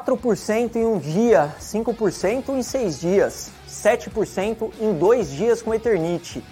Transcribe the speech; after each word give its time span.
4% 0.00 0.76
em 0.76 0.86
um 0.86 0.98
dia, 0.98 1.54
5% 1.60 2.48
em 2.56 2.62
seis 2.62 2.98
dias, 2.98 3.50
7% 3.68 4.70
em 4.80 4.94
dois 4.94 5.30
dias 5.30 5.60
com 5.60 5.74
Eternite, 5.74 6.42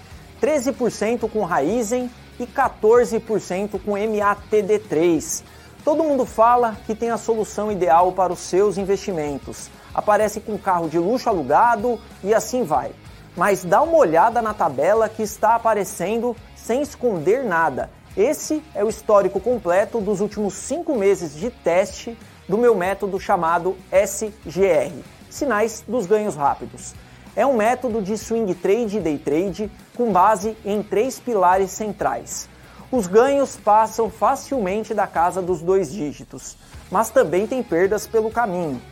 13% 0.43 1.31
com 1.31 1.43
Raizen 1.45 2.11
e 2.39 2.47
14% 2.47 3.81
com 3.83 3.93
MATD3. 3.93 5.43
Todo 5.83 6.05
mundo 6.05 6.27
fala 6.27 6.77
que 6.85 6.95
tem 6.95 7.11
a 7.11 7.17
solução 7.17 7.73
ideal 7.73 8.13
para 8.13 8.31
os 8.31 8.41
seus 8.41 8.77
investimentos. 8.77 9.71
Aparece 9.95 10.41
com 10.41 10.59
carro 10.59 10.91
de 10.91 10.99
luxo 10.99 11.31
alugado 11.31 11.99
e 12.23 12.35
assim 12.35 12.63
vai. 12.63 12.93
Mas 13.35 13.65
dá 13.65 13.81
uma 13.81 13.97
olhada 13.97 14.43
na 14.43 14.53
tabela 14.53 15.09
que 15.09 15.23
está 15.23 15.55
aparecendo 15.55 16.37
sem 16.55 16.83
esconder 16.83 17.43
nada. 17.43 17.89
Esse 18.15 18.63
é 18.75 18.85
o 18.85 18.89
histórico 18.91 19.41
completo 19.41 19.99
dos 19.99 20.21
últimos 20.21 20.53
cinco 20.53 20.95
meses 20.95 21.35
de 21.35 21.49
teste 21.49 22.19
do 22.51 22.59
meu 22.59 22.75
método 22.75 23.21
chamado 23.21 23.77
SGR 23.93 24.93
Sinais 25.31 25.85
dos 25.87 26.05
Ganhos 26.05 26.35
Rápidos. 26.35 26.97
É 27.37 27.47
um 27.47 27.57
método 27.57 28.03
de 28.03 28.19
swing 28.19 28.53
trade 28.57 28.97
e 28.97 29.01
day 29.01 29.19
trade 29.19 29.71
com 29.97 30.11
base 30.11 30.57
em 30.65 30.83
três 30.83 31.21
pilares 31.21 31.71
centrais. 31.71 32.49
Os 32.91 33.07
ganhos 33.07 33.57
passam 33.57 34.11
facilmente 34.11 34.93
da 34.93 35.07
casa 35.07 35.41
dos 35.41 35.63
dois 35.63 35.93
dígitos, 35.93 36.57
mas 36.91 37.09
também 37.09 37.47
tem 37.47 37.63
perdas 37.63 38.09
pelo 38.09 38.33
caminho. 38.33 38.83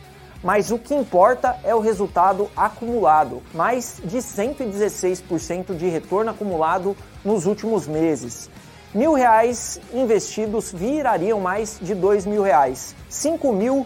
Mas 0.41 0.71
o 0.71 0.79
que 0.79 0.95
importa 0.95 1.59
é 1.65 1.75
o 1.75 1.81
resultado 1.81 2.49
acumulado, 2.55 3.43
mais 3.53 3.99
de 4.01 4.19
116% 4.19 5.75
de 5.75 5.89
retorno 5.89 6.31
acumulado 6.31 6.95
nos 7.25 7.45
últimos 7.45 7.85
meses. 7.87 8.49
Mil 8.91 9.13
reais 9.13 9.79
investidos 9.93 10.71
virariam 10.71 11.39
mais 11.39 11.77
de 11.79 11.93
dois 11.93 12.25
mil 12.25 12.41
reais. 12.41 12.95
Cinco 13.07 13.53
mil 13.53 13.85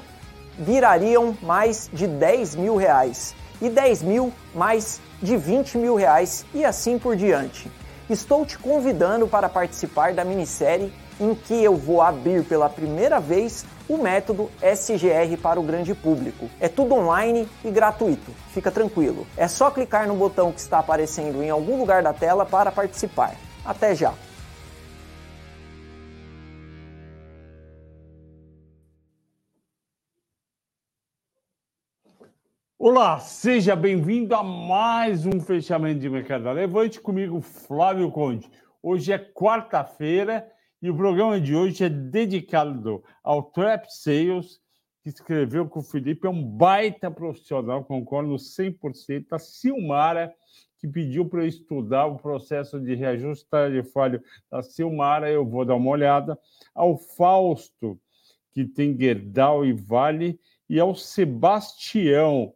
virariam 0.58 1.38
mais 1.42 1.90
de 1.92 2.08
dez 2.08 2.56
mil 2.56 2.78
reais. 2.78 3.36
E 3.62 3.70
dez 3.70 4.02
mil 4.02 4.32
mais 4.56 5.02
de 5.22 5.36
vinte 5.36 5.78
mil 5.78 5.96
reais 5.96 6.46
e 6.54 6.64
assim 6.64 6.98
por 6.98 7.18
diante. 7.18 7.70
Estou 8.10 8.46
te 8.46 8.58
convidando 8.58 9.28
para 9.28 9.50
participar 9.50 10.14
da 10.14 10.24
minissérie 10.24 10.94
em 11.20 11.36
que 11.36 11.62
eu 11.62 11.76
vou 11.76 12.02
abrir 12.02 12.46
pela 12.46 12.70
primeira 12.70 13.20
vez 13.20 13.66
o 13.90 13.98
método 13.98 14.50
SGR 14.62 15.38
para 15.42 15.60
o 15.60 15.64
grande 15.64 15.94
público. 15.94 16.50
É 16.62 16.70
tudo 16.70 16.96
online 16.96 17.46
e 17.62 17.70
gratuito, 17.70 18.32
fica 18.54 18.72
tranquilo. 18.72 19.28
É 19.36 19.50
só 19.50 19.70
clicar 19.70 20.08
no 20.08 20.16
botão 20.16 20.50
que 20.50 20.62
está 20.62 20.80
aparecendo 20.80 21.44
em 21.44 21.50
algum 21.50 21.78
lugar 21.78 22.02
da 22.02 22.14
tela 22.14 22.46
para 22.46 22.72
participar. 22.72 23.36
Até 23.66 23.94
já! 23.94 24.14
Olá, 32.86 33.18
seja 33.18 33.78
bem-vindo 33.78 34.36
a 34.36 34.44
mais 34.44 35.26
um 35.26 35.40
fechamento 35.40 36.02
de 36.02 36.10
mercado 36.10 36.52
levante 36.52 37.00
comigo, 37.00 37.40
Flávio 37.40 38.12
Conde. 38.12 38.52
Hoje 38.82 39.14
é 39.14 39.18
quarta-feira 39.18 40.46
e 40.82 40.90
o 40.90 40.98
programa 40.98 41.40
de 41.40 41.56
hoje 41.56 41.86
é 41.86 41.88
dedicado 41.88 43.02
ao 43.24 43.42
Trap 43.42 43.86
Sales, 43.88 44.60
que 45.02 45.08
escreveu 45.08 45.66
com 45.66 45.80
o 45.80 45.82
Felipe, 45.82 46.28
é 46.28 46.30
um 46.30 46.44
baita 46.44 47.10
profissional, 47.10 47.86
concordo 47.86 48.36
100%. 48.36 49.28
A 49.32 49.40
Silmara, 49.40 50.36
que 50.78 50.86
pediu 50.86 51.26
para 51.30 51.44
eu 51.44 51.48
estudar 51.48 52.08
o 52.08 52.18
processo 52.18 52.82
de 52.82 52.96
reajuste 52.96 53.48
tarifário 53.50 54.22
da 54.52 54.62
Silmara, 54.62 55.32
eu 55.32 55.46
vou 55.46 55.64
dar 55.64 55.76
uma 55.76 55.90
olhada. 55.90 56.38
Ao 56.76 56.98
Fausto, 56.98 57.98
que 58.52 58.66
tem 58.66 58.94
Gerdau 59.00 59.64
e 59.64 59.72
Vale, 59.72 60.38
e 60.70 60.82
ao 60.82 60.94
Sebastião, 60.94 62.54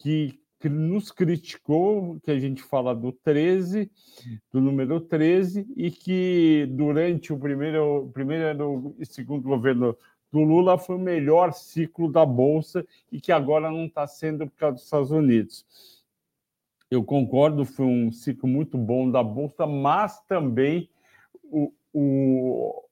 que, 0.00 0.68
nos 0.68 1.10
criticou, 1.10 2.18
que 2.20 2.30
a 2.30 2.38
gente 2.38 2.62
fala 2.62 2.94
do 2.94 3.12
13, 3.12 3.90
do 4.50 4.60
número 4.60 5.00
13, 5.00 5.66
e 5.76 5.90
que 5.90 6.66
durante 6.70 7.32
o 7.32 7.38
primeiro, 7.38 8.10
primeiro 8.12 8.94
e 8.98 9.06
segundo 9.06 9.42
governo 9.42 9.96
do 10.32 10.40
Lula 10.40 10.78
foi 10.78 10.96
o 10.96 11.00
melhor 11.00 11.52
ciclo 11.52 12.10
da 12.10 12.24
Bolsa 12.24 12.86
e 13.10 13.20
que 13.20 13.32
agora 13.32 13.70
não 13.70 13.86
está 13.86 14.06
sendo 14.06 14.46
por 14.46 14.56
causa 14.56 14.74
dos 14.76 14.84
Estados 14.84 15.10
Unidos. 15.10 15.66
Eu 16.90 17.04
concordo, 17.04 17.64
foi 17.64 17.86
um 17.86 18.10
ciclo 18.10 18.48
muito 18.48 18.78
bom 18.78 19.10
da 19.10 19.22
Bolsa, 19.22 19.66
mas 19.66 20.20
também 20.22 20.88
o, 21.44 21.72
o, 21.92 22.84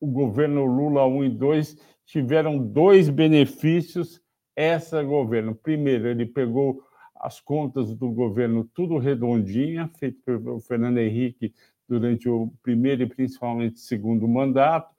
o 0.00 0.06
governo 0.06 0.64
Lula 0.64 1.06
1 1.06 1.24
e 1.24 1.30
2 1.30 1.76
tiveram 2.04 2.58
dois 2.58 3.08
benefícios 3.08 4.20
esse 4.56 5.02
governo. 5.04 5.54
Primeiro, 5.54 6.08
ele 6.08 6.26
pegou 6.26 6.82
as 7.14 7.40
contas 7.40 7.94
do 7.94 8.10
governo 8.10 8.68
tudo 8.74 8.98
redondinha, 8.98 9.88
feito 9.98 10.20
pelo 10.24 10.60
Fernando 10.60 10.98
Henrique 10.98 11.54
durante 11.88 12.28
o 12.28 12.52
primeiro 12.62 13.02
e 13.02 13.06
principalmente 13.06 13.78
segundo 13.78 14.26
mandato, 14.26 14.92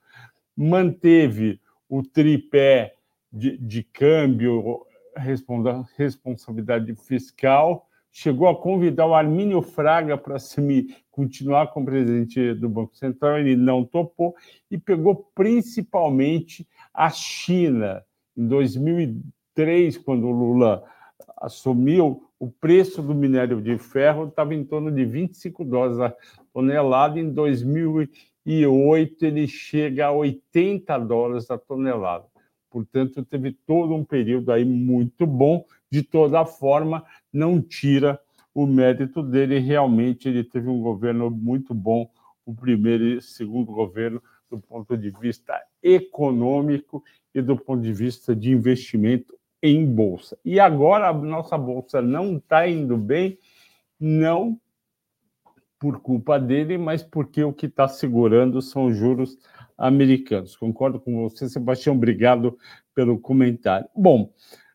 manteve 0.56 1.60
o 1.88 2.02
tripé 2.02 2.94
de, 3.32 3.58
de 3.58 3.82
câmbio, 3.82 4.86
responsabilidade 5.96 6.94
fiscal, 6.94 7.88
chegou 8.10 8.48
a 8.48 8.56
convidar 8.56 9.06
o 9.06 9.14
Armínio 9.14 9.60
Fraga 9.60 10.16
para 10.16 10.36
continuar 11.10 11.66
como 11.68 11.86
presidente 11.86 12.54
do 12.54 12.68
Banco 12.68 12.96
Central, 12.96 13.38
ele 13.38 13.56
não 13.56 13.84
topou, 13.84 14.34
e 14.70 14.78
pegou 14.78 15.30
principalmente 15.34 16.66
a 16.92 17.10
China. 17.10 18.04
Em 18.36 18.46
2000 18.46 19.22
2003, 19.54 19.98
quando 19.98 20.26
o 20.26 20.32
Lula 20.32 20.84
assumiu, 21.36 22.24
o 22.38 22.50
preço 22.50 23.00
do 23.00 23.14
minério 23.14 23.62
de 23.62 23.78
ferro 23.78 24.26
estava 24.26 24.52
em 24.54 24.64
torno 24.64 24.90
de 24.90 25.04
25 25.04 25.64
dólares 25.64 26.00
a 26.00 26.12
tonelada. 26.52 27.20
Em 27.20 27.30
2008, 27.32 29.24
ele 29.24 29.46
chega 29.46 30.06
a 30.06 30.12
80 30.12 30.98
dólares 30.98 31.50
a 31.50 31.56
tonelada. 31.56 32.26
Portanto, 32.68 33.24
teve 33.24 33.52
todo 33.52 33.94
um 33.94 34.04
período 34.04 34.50
aí 34.50 34.64
muito 34.64 35.24
bom. 35.26 35.64
De 35.90 36.02
toda 36.02 36.44
forma, 36.44 37.04
não 37.32 37.62
tira 37.62 38.20
o 38.52 38.66
mérito 38.66 39.22
dele. 39.22 39.60
Realmente, 39.60 40.28
ele 40.28 40.42
teve 40.42 40.68
um 40.68 40.82
governo 40.82 41.30
muito 41.30 41.72
bom, 41.72 42.10
o 42.44 42.52
primeiro 42.52 43.04
e 43.04 43.22
segundo 43.22 43.72
governo, 43.72 44.20
do 44.50 44.58
ponto 44.58 44.96
de 44.96 45.10
vista 45.10 45.54
econômico 45.82 47.02
e 47.32 47.40
do 47.40 47.56
ponto 47.56 47.82
de 47.82 47.92
vista 47.92 48.34
de 48.34 48.50
investimento 48.50 49.34
em 49.64 49.86
bolsa. 49.86 50.38
E 50.44 50.60
agora 50.60 51.08
a 51.08 51.12
nossa 51.14 51.56
bolsa 51.56 52.02
não 52.02 52.36
está 52.36 52.68
indo 52.68 52.98
bem, 52.98 53.38
não 53.98 54.60
por 55.78 56.00
culpa 56.00 56.38
dele, 56.38 56.76
mas 56.76 57.02
porque 57.02 57.42
o 57.42 57.52
que 57.52 57.64
está 57.64 57.88
segurando 57.88 58.60
são 58.60 58.86
os 58.86 58.96
juros 58.96 59.38
americanos. 59.76 60.54
Concordo 60.54 61.00
com 61.00 61.22
você, 61.22 61.48
Sebastião. 61.48 61.96
Obrigado 61.96 62.58
pelo 62.94 63.18
comentário. 63.18 63.88
Bom, 63.96 64.30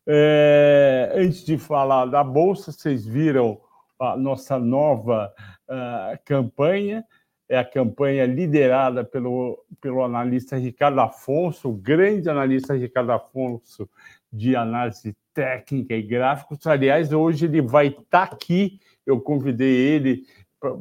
é, 0.08 1.12
antes 1.16 1.46
de 1.46 1.60
falar 1.60 2.06
da 2.08 2.24
bolsa, 2.24 2.72
vocês 2.72 3.06
viram 3.06 3.62
a 4.00 4.18
nossa 4.18 4.58
nova 4.58 5.32
uh, 5.70 6.18
campanha. 6.26 7.06
É 7.48 7.58
a 7.58 7.66
campanha 7.66 8.26
liderada 8.26 9.04
pelo, 9.04 9.64
pelo 9.82 10.04
analista 10.04 10.56
Ricardo 10.56 11.02
Afonso, 11.02 11.70
o 11.70 11.74
grande 11.74 12.30
analista 12.30 12.76
Ricardo 12.76 13.12
Afonso, 13.12 13.90
de 14.32 14.56
análise 14.56 15.16
técnica 15.34 15.96
e 15.96 16.02
gráficos. 16.02 16.66
Aliás, 16.68 17.12
hoje 17.12 17.46
ele 17.46 17.62
vai 17.62 17.88
estar 17.88 18.04
tá 18.10 18.24
aqui. 18.24 18.80
Eu 19.06 19.20
convidei 19.20 19.74
ele 19.74 20.26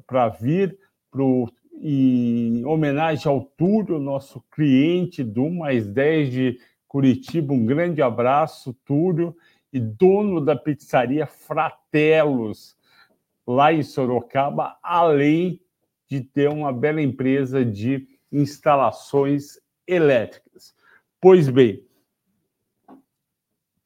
para 0.06 0.28
vir 0.28 0.78
pro, 1.10 1.50
em 1.72 2.64
homenagem 2.64 3.30
ao 3.30 3.42
Túlio, 3.42 3.98
nosso 3.98 4.42
cliente 4.50 5.22
do 5.22 5.48
Mais 5.48 5.86
10 5.86 6.30
de 6.30 6.60
Curitiba. 6.86 7.52
Um 7.52 7.64
grande 7.64 8.02
abraço, 8.02 8.74
Túlio, 8.84 9.36
e 9.72 9.78
dono 9.78 10.40
da 10.40 10.56
pizzaria 10.56 11.26
Fratellos, 11.26 12.76
lá 13.46 13.72
em 13.72 13.82
Sorocaba, 13.82 14.76
além 14.82 15.60
de 16.08 16.22
ter 16.22 16.48
uma 16.48 16.72
bela 16.72 17.02
empresa 17.02 17.64
de 17.64 18.06
instalações 18.32 19.58
elétricas. 19.86 20.74
Pois 21.20 21.48
bem, 21.48 21.86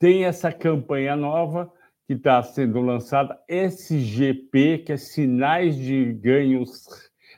tem 0.03 0.25
essa 0.25 0.51
campanha 0.51 1.15
nova 1.15 1.73
que 2.09 2.15
está 2.15 2.43
sendo 2.43 2.81
lançada, 2.81 3.41
SGP, 3.47 4.79
que 4.79 4.91
é 4.91 4.97
Sinais 4.97 5.77
de 5.77 6.13
Ganhos, 6.15 6.89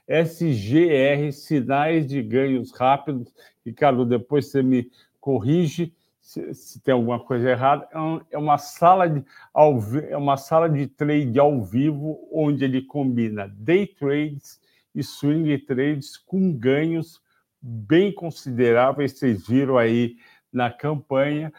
SGR, 0.08 1.30
Sinais 1.30 2.06
de 2.06 2.22
Ganhos 2.22 2.72
Rápidos. 2.72 3.34
Ricardo, 3.66 4.06
depois 4.06 4.46
você 4.46 4.62
me 4.62 4.90
corrige 5.20 5.92
se, 6.22 6.54
se 6.54 6.80
tem 6.80 6.94
alguma 6.94 7.20
coisa 7.20 7.50
errada. 7.50 7.86
É, 7.92 8.36
é 8.36 8.38
uma 8.38 8.56
sala 8.56 9.10
de 9.10 9.22
ao, 9.52 9.78
é 10.08 10.16
uma 10.16 10.38
sala 10.38 10.66
de 10.66 10.86
trade 10.86 11.38
ao 11.38 11.62
vivo 11.62 12.26
onde 12.32 12.64
ele 12.64 12.80
combina 12.80 13.46
day 13.46 13.86
trades 13.86 14.58
e 14.94 15.02
swing 15.02 15.58
trades 15.66 16.16
com 16.16 16.50
ganhos 16.50 17.20
bem 17.60 18.10
consideráveis. 18.10 19.12
Vocês 19.12 19.46
viram 19.46 19.76
aí 19.76 20.16
na 20.50 20.70
campanha 20.70 21.52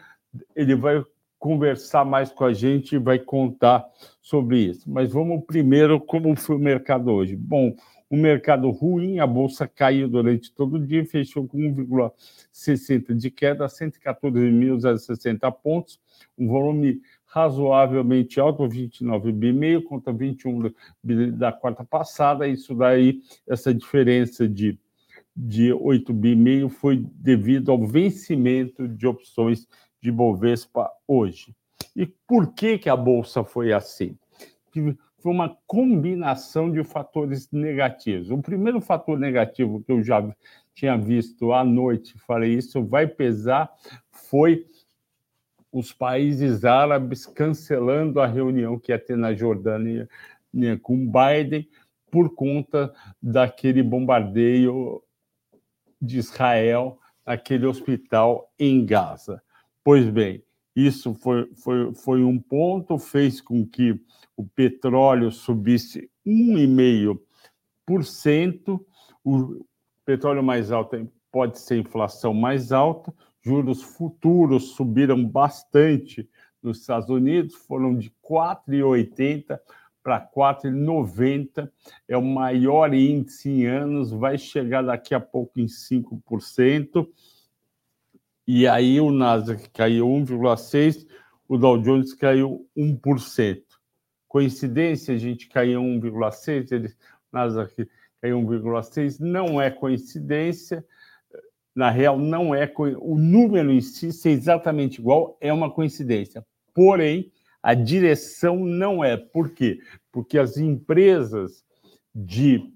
ele 0.54 0.74
vai 0.74 1.02
conversar 1.38 2.04
mais 2.04 2.30
com 2.30 2.44
a 2.44 2.52
gente 2.52 2.96
e 2.96 2.98
vai 2.98 3.18
contar 3.18 3.84
sobre 4.20 4.58
isso. 4.58 4.90
Mas 4.90 5.12
vamos 5.12 5.44
primeiro 5.44 6.00
como 6.00 6.34
foi 6.36 6.56
o 6.56 6.58
mercado 6.58 7.10
hoje. 7.10 7.36
Bom, 7.36 7.74
o 8.08 8.16
mercado 8.16 8.70
ruim, 8.70 9.18
a 9.18 9.26
bolsa 9.26 9.66
caiu 9.66 10.08
durante 10.08 10.52
todo 10.52 10.74
o 10.76 10.86
dia, 10.86 11.04
fechou 11.04 11.46
com 11.46 11.58
1,60 11.58 13.14
de 13.14 13.30
queda, 13.30 13.66
114.060 13.66 15.52
pontos, 15.62 16.00
um 16.38 16.46
volume 16.46 17.00
razoavelmente 17.26 18.40
alto, 18.40 18.68
29 18.68 19.32
bi 19.32 19.82
contra 19.82 20.12
21 20.12 20.72
bi 21.02 21.30
da 21.32 21.52
quarta 21.52 21.84
passada. 21.84 22.46
Isso 22.46 22.74
daí, 22.74 23.20
essa 23.46 23.74
diferença 23.74 24.48
de 24.48 24.78
de 25.36 25.70
8 25.70 26.14
bi 26.14 26.68
foi 26.70 27.04
devido 27.14 27.70
ao 27.70 27.86
vencimento 27.86 28.88
de 28.88 29.06
opções 29.06 29.68
de 30.06 30.12
Bovespa 30.12 30.88
hoje. 31.04 31.52
E 31.96 32.06
por 32.06 32.54
que, 32.54 32.78
que 32.78 32.88
a 32.88 32.94
bolsa 32.94 33.42
foi 33.42 33.72
assim? 33.72 34.16
Foi 35.18 35.32
uma 35.32 35.58
combinação 35.66 36.70
de 36.70 36.84
fatores 36.84 37.50
negativos. 37.50 38.30
O 38.30 38.38
primeiro 38.38 38.80
fator 38.80 39.18
negativo 39.18 39.82
que 39.82 39.90
eu 39.90 40.04
já 40.04 40.24
tinha 40.72 40.96
visto 40.96 41.52
à 41.52 41.64
noite, 41.64 42.14
falei 42.24 42.54
isso, 42.54 42.84
vai 42.84 43.08
pesar, 43.08 43.68
foi 44.12 44.64
os 45.72 45.92
países 45.92 46.64
árabes 46.64 47.26
cancelando 47.26 48.20
a 48.20 48.28
reunião 48.28 48.78
que 48.78 48.92
ia 48.92 48.98
ter 49.00 49.16
na 49.16 49.34
Jordânia 49.34 50.08
né, 50.54 50.78
com 50.80 50.96
Biden 50.98 51.68
por 52.12 52.32
conta 52.32 52.94
daquele 53.20 53.82
bombardeio 53.82 55.02
de 56.00 56.18
Israel 56.18 57.00
naquele 57.26 57.66
hospital 57.66 58.48
em 58.56 58.86
Gaza. 58.86 59.42
Pois 59.86 60.10
bem, 60.10 60.42
isso 60.74 61.14
foi, 61.14 61.48
foi, 61.54 61.94
foi 61.94 62.24
um 62.24 62.40
ponto, 62.40 62.98
fez 62.98 63.40
com 63.40 63.64
que 63.64 63.96
o 64.36 64.44
petróleo 64.44 65.30
subisse 65.30 66.10
1,5%. 66.26 68.80
O 69.22 69.64
petróleo 70.04 70.42
mais 70.42 70.72
alto 70.72 71.08
pode 71.30 71.60
ser 71.60 71.78
inflação 71.78 72.34
mais 72.34 72.72
alta, 72.72 73.14
juros 73.40 73.80
futuros 73.80 74.70
subiram 74.70 75.24
bastante 75.24 76.28
nos 76.60 76.80
Estados 76.80 77.08
Unidos, 77.08 77.54
foram 77.54 77.96
de 77.96 78.10
4,80 78.28 79.56
para 80.02 80.20
4,90, 80.20 81.70
é 82.08 82.16
o 82.16 82.22
maior 82.22 82.92
índice 82.92 83.50
em 83.50 83.66
anos, 83.66 84.10
vai 84.10 84.36
chegar 84.36 84.82
daqui 84.82 85.14
a 85.14 85.20
pouco 85.20 85.60
em 85.60 85.66
5% 85.66 87.06
e 88.46 88.66
aí 88.66 89.00
o 89.00 89.10
Nasdaq 89.10 89.68
caiu 89.70 90.06
1,6%, 90.06 91.06
o 91.48 91.56
Dow 91.56 91.78
Jones 91.78 92.14
caiu 92.14 92.66
1%. 92.76 93.62
Coincidência, 94.28 95.14
a 95.14 95.18
gente 95.18 95.48
caiu 95.48 95.80
1,6%, 95.80 96.72
ele, 96.72 96.88
o 96.88 96.92
Nasdaq 97.32 97.88
caiu 98.20 98.40
1,6%, 98.40 99.18
não 99.20 99.60
é 99.60 99.70
coincidência, 99.70 100.84
na 101.74 101.90
real 101.90 102.18
não 102.18 102.54
é, 102.54 102.72
o 103.00 103.18
número 103.18 103.70
em 103.70 103.80
si 103.80 104.10
ser 104.12 104.30
exatamente 104.30 104.98
igual 104.98 105.36
é 105.40 105.52
uma 105.52 105.70
coincidência, 105.70 106.44
porém, 106.72 107.30
a 107.66 107.74
direção 107.74 108.64
não 108.64 109.02
é. 109.02 109.16
Por 109.16 109.50
quê? 109.50 109.80
Porque 110.12 110.38
as 110.38 110.56
empresas 110.56 111.64
de 112.14 112.72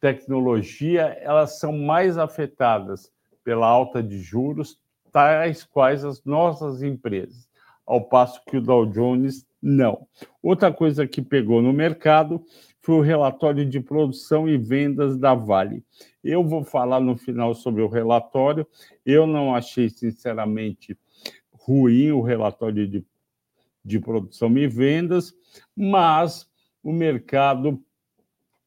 tecnologia, 0.00 1.02
elas 1.20 1.58
são 1.58 1.76
mais 1.76 2.16
afetadas 2.16 3.12
pela 3.44 3.66
alta 3.66 4.02
de 4.02 4.18
juros, 4.18 4.80
tais 5.12 5.62
quais 5.62 6.04
as 6.04 6.24
nossas 6.24 6.82
empresas, 6.82 7.48
ao 7.86 8.00
passo 8.00 8.42
que 8.46 8.56
o 8.56 8.62
Dow 8.62 8.86
Jones 8.86 9.46
não. 9.62 10.08
Outra 10.42 10.72
coisa 10.72 11.06
que 11.06 11.22
pegou 11.22 11.62
no 11.62 11.72
mercado 11.72 12.44
foi 12.80 12.96
o 12.96 13.00
relatório 13.00 13.64
de 13.64 13.78
produção 13.78 14.48
e 14.48 14.58
vendas 14.58 15.16
da 15.16 15.34
Vale. 15.34 15.84
Eu 16.24 16.42
vou 16.42 16.64
falar 16.64 16.98
no 16.98 17.16
final 17.16 17.54
sobre 17.54 17.82
o 17.82 17.88
relatório. 17.88 18.66
Eu 19.06 19.24
não 19.24 19.54
achei, 19.54 19.88
sinceramente, 19.88 20.98
ruim 21.52 22.10
o 22.10 22.22
relatório 22.22 22.88
de, 22.88 23.04
de 23.84 24.00
produção 24.00 24.56
e 24.58 24.66
vendas, 24.66 25.32
mas 25.76 26.50
o 26.82 26.92
mercado, 26.92 27.80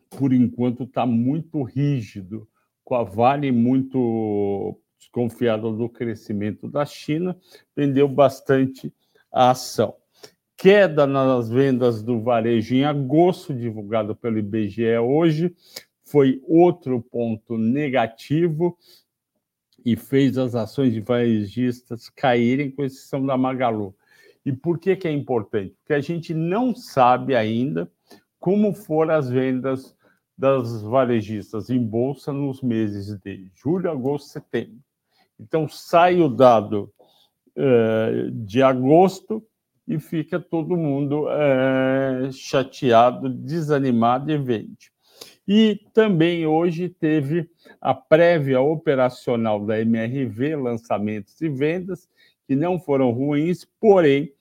por 0.10 0.32
enquanto, 0.32 0.84
está 0.84 1.06
muito 1.06 1.62
rígido, 1.64 2.48
com 2.86 2.96
a 2.96 3.04
Vale 3.04 3.52
muito 3.52 4.80
desconfiado 5.06 5.72
do 5.72 5.88
crescimento 5.88 6.68
da 6.68 6.86
China, 6.86 7.38
vendeu 7.76 8.08
bastante 8.08 8.94
a 9.32 9.52
ação. 9.52 9.96
Queda 10.58 11.06
nas 11.06 11.50
vendas 11.50 12.02
do 12.02 12.22
varejo 12.22 12.76
em 12.76 12.86
agosto, 12.86 13.54
divulgado 13.54 14.16
pelo 14.16 14.38
IBGE 14.38 14.98
hoje, 14.98 15.54
foi 16.04 16.42
outro 16.48 17.02
ponto 17.02 17.58
negativo 17.58 18.78
e 19.86 19.96
fez 19.96 20.38
as 20.38 20.56
ações 20.56 20.94
de 20.94 21.02
varejistas 21.02 22.10
caírem, 22.10 22.72
com 22.72 22.84
exceção 22.84 23.26
da 23.26 23.38
Magalu. 23.38 23.96
E 24.46 24.52
por 24.52 24.80
que, 24.80 24.96
que 24.96 25.08
é 25.08 25.12
importante? 25.12 25.76
Porque 25.80 25.94
a 25.94 26.00
gente 26.00 26.34
não 26.34 26.74
sabe 26.76 27.36
ainda 27.36 27.92
como 28.40 28.74
foram 28.74 29.16
as 29.16 29.30
vendas 29.30 29.96
das 30.38 30.82
varejistas 30.84 31.70
em 31.70 31.80
bolsa 31.80 32.32
nos 32.32 32.62
meses 32.62 33.18
de 33.20 33.50
julho, 33.56 33.90
agosto, 33.90 34.30
setembro. 34.30 34.85
Então, 35.40 35.68
sai 35.68 36.22
o 36.22 36.30
dado 36.30 36.92
uh, 37.56 38.32
de 38.32 38.62
agosto 38.62 39.44
e 39.88 40.00
fica 40.00 40.40
todo 40.40 40.78
mundo 40.78 41.26
uh, 41.26 42.32
chateado, 42.32 43.30
desanimado 43.30 44.32
e 44.32 44.38
vende. 44.38 44.92
E 45.48 45.80
também 45.94 46.48
hoje 46.48 46.90
teve 46.90 47.50
a 47.80 47.94
prévia 47.94 48.62
operacional 48.62 49.64
da 49.64 49.80
MRV, 49.80 50.56
lançamentos 50.56 51.40
e 51.40 51.50
vendas, 51.50 52.10
que 52.48 52.56
não 52.56 52.80
foram 52.80 53.12
ruins, 53.12 53.66
porém, 53.80 54.32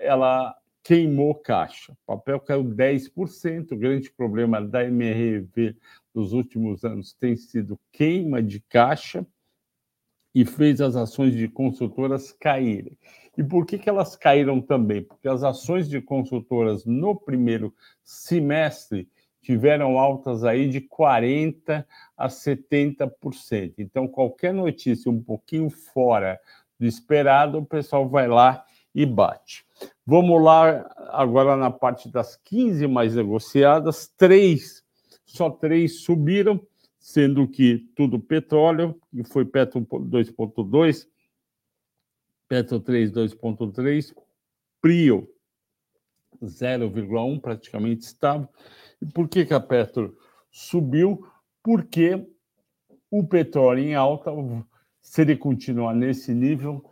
ela 0.00 0.54
queimou 0.82 1.34
caixa. 1.34 1.92
O 1.92 1.96
papel 2.06 2.38
caiu 2.40 2.62
10%. 2.62 3.72
O 3.72 3.76
grande 3.76 4.10
problema 4.10 4.60
da 4.60 4.84
MRV 4.84 5.76
nos 6.14 6.32
últimos 6.32 6.84
anos 6.84 7.14
tem 7.14 7.36
sido 7.36 7.80
queima 7.90 8.42
de 8.42 8.60
caixa 8.60 9.26
e 10.34 10.44
fez 10.44 10.80
as 10.80 10.96
ações 10.96 11.34
de 11.34 11.46
consultoras 11.48 12.32
caírem. 12.32 12.98
E 13.36 13.42
por 13.42 13.66
que, 13.66 13.78
que 13.78 13.88
elas 13.88 14.16
caíram 14.16 14.60
também? 14.60 15.02
Porque 15.02 15.28
as 15.28 15.42
ações 15.42 15.88
de 15.88 16.00
consultoras 16.00 16.84
no 16.84 17.14
primeiro 17.14 17.74
semestre 18.02 19.08
tiveram 19.42 19.98
altas 19.98 20.42
aí 20.42 20.68
de 20.68 20.80
40% 20.80 21.84
a 22.16 22.28
70%. 22.28 23.74
Então, 23.78 24.08
qualquer 24.08 24.54
notícia 24.54 25.10
um 25.10 25.22
pouquinho 25.22 25.68
fora 25.68 26.40
do 26.78 26.86
esperado, 26.86 27.58
o 27.58 27.66
pessoal 27.66 28.08
vai 28.08 28.26
lá 28.26 28.64
e 28.94 29.04
bate. 29.04 29.64
Vamos 30.06 30.42
lá 30.42 30.88
agora 31.10 31.56
na 31.56 31.70
parte 31.70 32.08
das 32.08 32.36
15 32.36 32.86
mais 32.86 33.14
negociadas, 33.14 34.10
três, 34.16 34.82
só 35.26 35.50
três 35.50 36.02
subiram 36.02 36.60
sendo 37.04 37.46
que 37.46 37.80
tudo 37.94 38.18
petróleo, 38.18 38.98
que 39.10 39.24
foi 39.24 39.44
Petro 39.44 39.82
2.2, 39.82 41.06
Petro 42.48 42.80
3 42.80 43.12
2.3, 43.12 44.14
Prio 44.80 45.28
0,1, 46.42 47.40
praticamente 47.42 48.06
estável. 48.06 48.48
E 49.02 49.04
por 49.04 49.28
que, 49.28 49.44
que 49.44 49.52
a 49.52 49.60
Petro 49.60 50.16
subiu? 50.50 51.28
Porque 51.62 52.26
o 53.10 53.22
petróleo 53.22 53.84
em 53.84 53.94
alta, 53.94 54.30
se 55.02 55.20
ele 55.20 55.36
continuar 55.36 55.94
nesse 55.94 56.32
nível, 56.32 56.90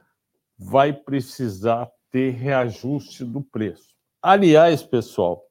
vai 0.58 0.92
precisar 0.92 1.90
ter 2.10 2.32
reajuste 2.32 3.24
do 3.24 3.40
preço. 3.40 3.96
Aliás, 4.20 4.82
pessoal, 4.82 5.42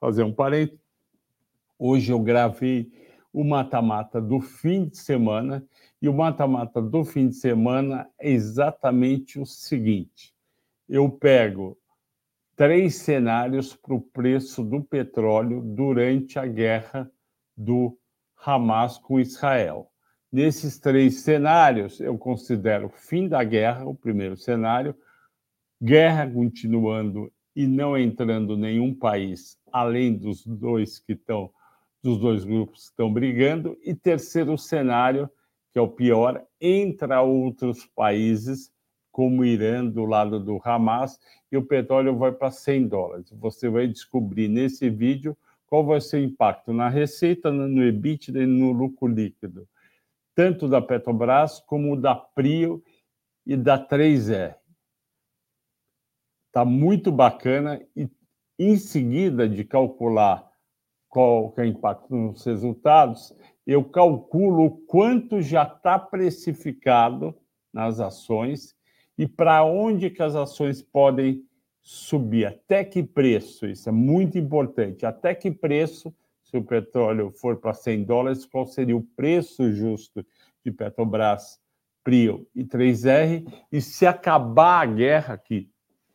fazer 0.00 0.22
um 0.22 0.32
parênteses, 0.32 0.80
hoje 1.78 2.10
eu 2.10 2.20
gravei 2.20 2.90
o 3.32 3.42
mata-mata 3.42 4.20
do 4.20 4.40
fim 4.40 4.86
de 4.86 4.98
semana. 4.98 5.64
E 6.00 6.08
o 6.08 6.12
mata-mata 6.12 6.82
do 6.82 7.04
fim 7.04 7.28
de 7.28 7.36
semana 7.36 8.08
é 8.18 8.30
exatamente 8.30 9.40
o 9.40 9.46
seguinte: 9.46 10.34
eu 10.88 11.10
pego 11.10 11.78
três 12.56 12.96
cenários 12.96 13.74
para 13.74 13.94
o 13.94 14.00
preço 14.00 14.62
do 14.62 14.82
petróleo 14.82 15.62
durante 15.62 16.38
a 16.38 16.46
guerra 16.46 17.10
do 17.56 17.96
Hamas 18.44 18.98
com 18.98 19.18
Israel. 19.18 19.88
Nesses 20.30 20.78
três 20.78 21.20
cenários, 21.20 22.00
eu 22.00 22.16
considero 22.16 22.88
fim 22.88 23.28
da 23.28 23.44
guerra, 23.44 23.84
o 23.84 23.94
primeiro 23.94 24.36
cenário, 24.36 24.94
guerra 25.80 26.30
continuando 26.30 27.32
e 27.54 27.66
não 27.66 27.96
entrando 27.98 28.56
nenhum 28.56 28.94
país 28.94 29.58
além 29.70 30.16
dos 30.16 30.44
dois 30.46 30.98
que 30.98 31.12
estão 31.12 31.50
dos 32.02 32.18
dois 32.18 32.44
grupos 32.44 32.80
que 32.80 32.90
estão 32.90 33.12
brigando, 33.12 33.78
e 33.82 33.94
terceiro 33.94 34.58
cenário, 34.58 35.30
que 35.72 35.78
é 35.78 35.82
o 35.82 35.88
pior, 35.88 36.44
entra 36.60 37.22
outros 37.22 37.86
países 37.86 38.72
como 39.10 39.44
Irã 39.44 39.86
do 39.86 40.04
lado 40.04 40.40
do 40.40 40.60
Hamas, 40.64 41.18
e 41.50 41.56
o 41.56 41.64
petróleo 41.64 42.16
vai 42.16 42.32
para 42.32 42.50
100 42.50 42.88
dólares. 42.88 43.30
Você 43.32 43.68
vai 43.68 43.86
descobrir 43.86 44.48
nesse 44.48 44.90
vídeo 44.90 45.36
qual 45.66 45.84
vai 45.86 46.00
ser 46.00 46.18
o 46.18 46.24
impacto 46.24 46.72
na 46.72 46.88
receita, 46.88 47.50
no 47.50 47.82
EBITDA 47.82 48.42
e 48.42 48.46
no 48.46 48.72
lucro 48.72 49.06
líquido, 49.06 49.66
tanto 50.34 50.68
da 50.68 50.82
Petrobras 50.82 51.60
como 51.60 51.96
da 51.96 52.14
Prio 52.14 52.82
e 53.46 53.56
da 53.56 53.78
3R. 53.78 54.56
Está 56.48 56.64
muito 56.64 57.10
bacana 57.10 57.80
e 57.96 58.06
em 58.58 58.76
seguida 58.76 59.48
de 59.48 59.64
calcular 59.64 60.51
qual 61.12 61.52
é 61.58 61.60
o 61.60 61.64
impacto 61.66 62.16
nos 62.16 62.42
resultados, 62.42 63.36
eu 63.66 63.84
calculo 63.84 64.70
quanto 64.86 65.42
já 65.42 65.62
está 65.62 65.98
precificado 65.98 67.34
nas 67.70 68.00
ações 68.00 68.74
e 69.18 69.28
para 69.28 69.62
onde 69.62 70.08
que 70.08 70.22
as 70.22 70.34
ações 70.34 70.80
podem 70.80 71.44
subir, 71.82 72.46
até 72.46 72.82
que 72.82 73.02
preço, 73.02 73.66
isso 73.66 73.90
é 73.90 73.92
muito 73.92 74.38
importante, 74.38 75.04
até 75.04 75.34
que 75.34 75.50
preço, 75.50 76.14
se 76.42 76.56
o 76.56 76.64
petróleo 76.64 77.30
for 77.30 77.58
para 77.58 77.74
100 77.74 78.04
dólares, 78.04 78.46
qual 78.46 78.66
seria 78.66 78.96
o 78.96 79.02
preço 79.14 79.70
justo 79.70 80.24
de 80.64 80.72
Petrobras, 80.72 81.60
Prio 82.02 82.48
e 82.54 82.64
3R, 82.64 83.46
e 83.70 83.82
se 83.82 84.06
acabar 84.06 84.80
a 84.80 84.86
guerra, 84.86 85.36
que 85.36 85.68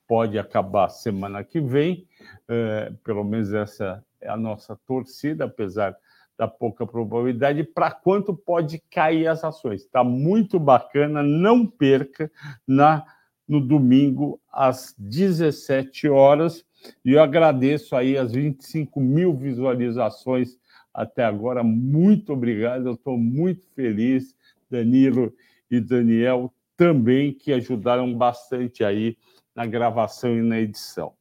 pode 0.07 0.39
acabar 0.39 0.89
semana 0.89 1.43
que 1.43 1.59
vem, 1.59 2.07
é, 2.47 2.93
pelo 3.03 3.23
menos 3.23 3.53
essa 3.53 4.03
é 4.21 4.29
a 4.29 4.37
nossa 4.37 4.75
torcida, 4.87 5.45
apesar 5.45 5.95
da 6.37 6.47
pouca 6.47 6.85
probabilidade, 6.85 7.63
para 7.63 7.91
quanto 7.91 8.33
pode 8.33 8.79
cair 8.91 9.27
as 9.27 9.43
ações. 9.43 9.81
Está 9.81 10.03
muito 10.03 10.59
bacana, 10.59 11.21
não 11.23 11.65
perca 11.65 12.31
na 12.65 13.05
no 13.47 13.61
domingo 13.61 14.39
às 14.51 14.93
17 14.97 16.09
horas. 16.09 16.65
E 17.03 17.13
eu 17.13 17.23
agradeço 17.23 17.95
aí 17.95 18.17
as 18.17 18.33
25 18.33 18.99
mil 18.99 19.33
visualizações 19.33 20.57
até 20.93 21.23
agora. 21.23 21.63
Muito 21.63 22.33
obrigado, 22.33 22.87
eu 22.87 22.93
estou 22.93 23.17
muito 23.17 23.65
feliz. 23.73 24.35
Danilo 24.69 25.33
e 25.71 25.79
Daniel 25.79 26.53
também, 26.75 27.33
que 27.33 27.53
ajudaram 27.53 28.13
bastante 28.13 28.83
aí 28.83 29.17
na 29.57 29.65
gravação 29.65 30.37
e 30.37 30.41
na 30.43 30.59
edição. 30.59 31.13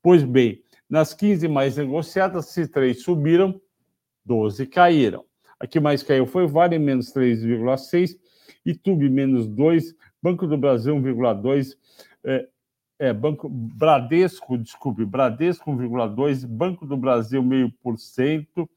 Pois 0.00 0.22
bem, 0.22 0.62
nas 0.88 1.12
15 1.12 1.48
mais 1.48 1.76
negociadas, 1.76 2.46
se 2.46 2.68
três 2.68 3.02
subiram, 3.02 3.60
12 4.24 4.64
caíram. 4.66 5.24
A 5.58 5.66
que 5.66 5.80
mais 5.80 6.00
caiu 6.00 6.24
foi 6.24 6.46
Vale, 6.46 6.78
menos 6.78 7.12
3,6, 7.12 8.16
Itube, 8.64 9.10
menos 9.10 9.48
2, 9.48 9.94
Banco 10.22 10.46
do 10.46 10.56
Brasil, 10.56 10.94
1,2, 10.94 11.76
é, 12.22 12.48
é, 12.98 13.12
Banco 13.12 13.48
Bradesco, 13.48 14.56
desculpe, 14.56 15.04
Bradesco 15.04 15.70
1,2, 15.72 16.46
Banco 16.46 16.86
do 16.86 16.96
Brasil 16.96 17.42
meio 17.42 17.72
por 17.82 17.98
cento, 17.98 18.70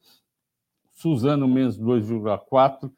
Suzano 0.90 1.46
menos 1.46 1.78
2,4, 1.78 2.90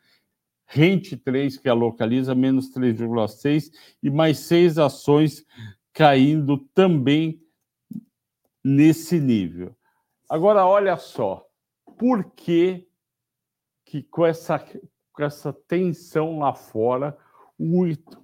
Rente 0.65 1.17
3, 1.17 1.59
que 1.59 1.69
é 1.69 1.71
a 1.71 1.75
localiza, 1.75 2.35
menos 2.35 2.73
3,6 2.73 3.71
e 4.03 4.11
mais 4.11 4.39
seis 4.39 4.79
ações 4.79 5.45
caindo 5.97 6.59
também 6.75 7.43
nesse 8.63 9.19
nível. 9.19 9.75
Agora, 10.29 10.67
olha 10.67 10.99
só, 10.99 11.49
por 11.99 12.33
que, 12.33 12.87
que 13.83 14.03
com, 14.03 14.27
essa, 14.27 14.59
com 14.59 15.25
essa 15.25 15.55
tensão 15.55 16.39
lá 16.39 16.53
fora, 16.53 17.17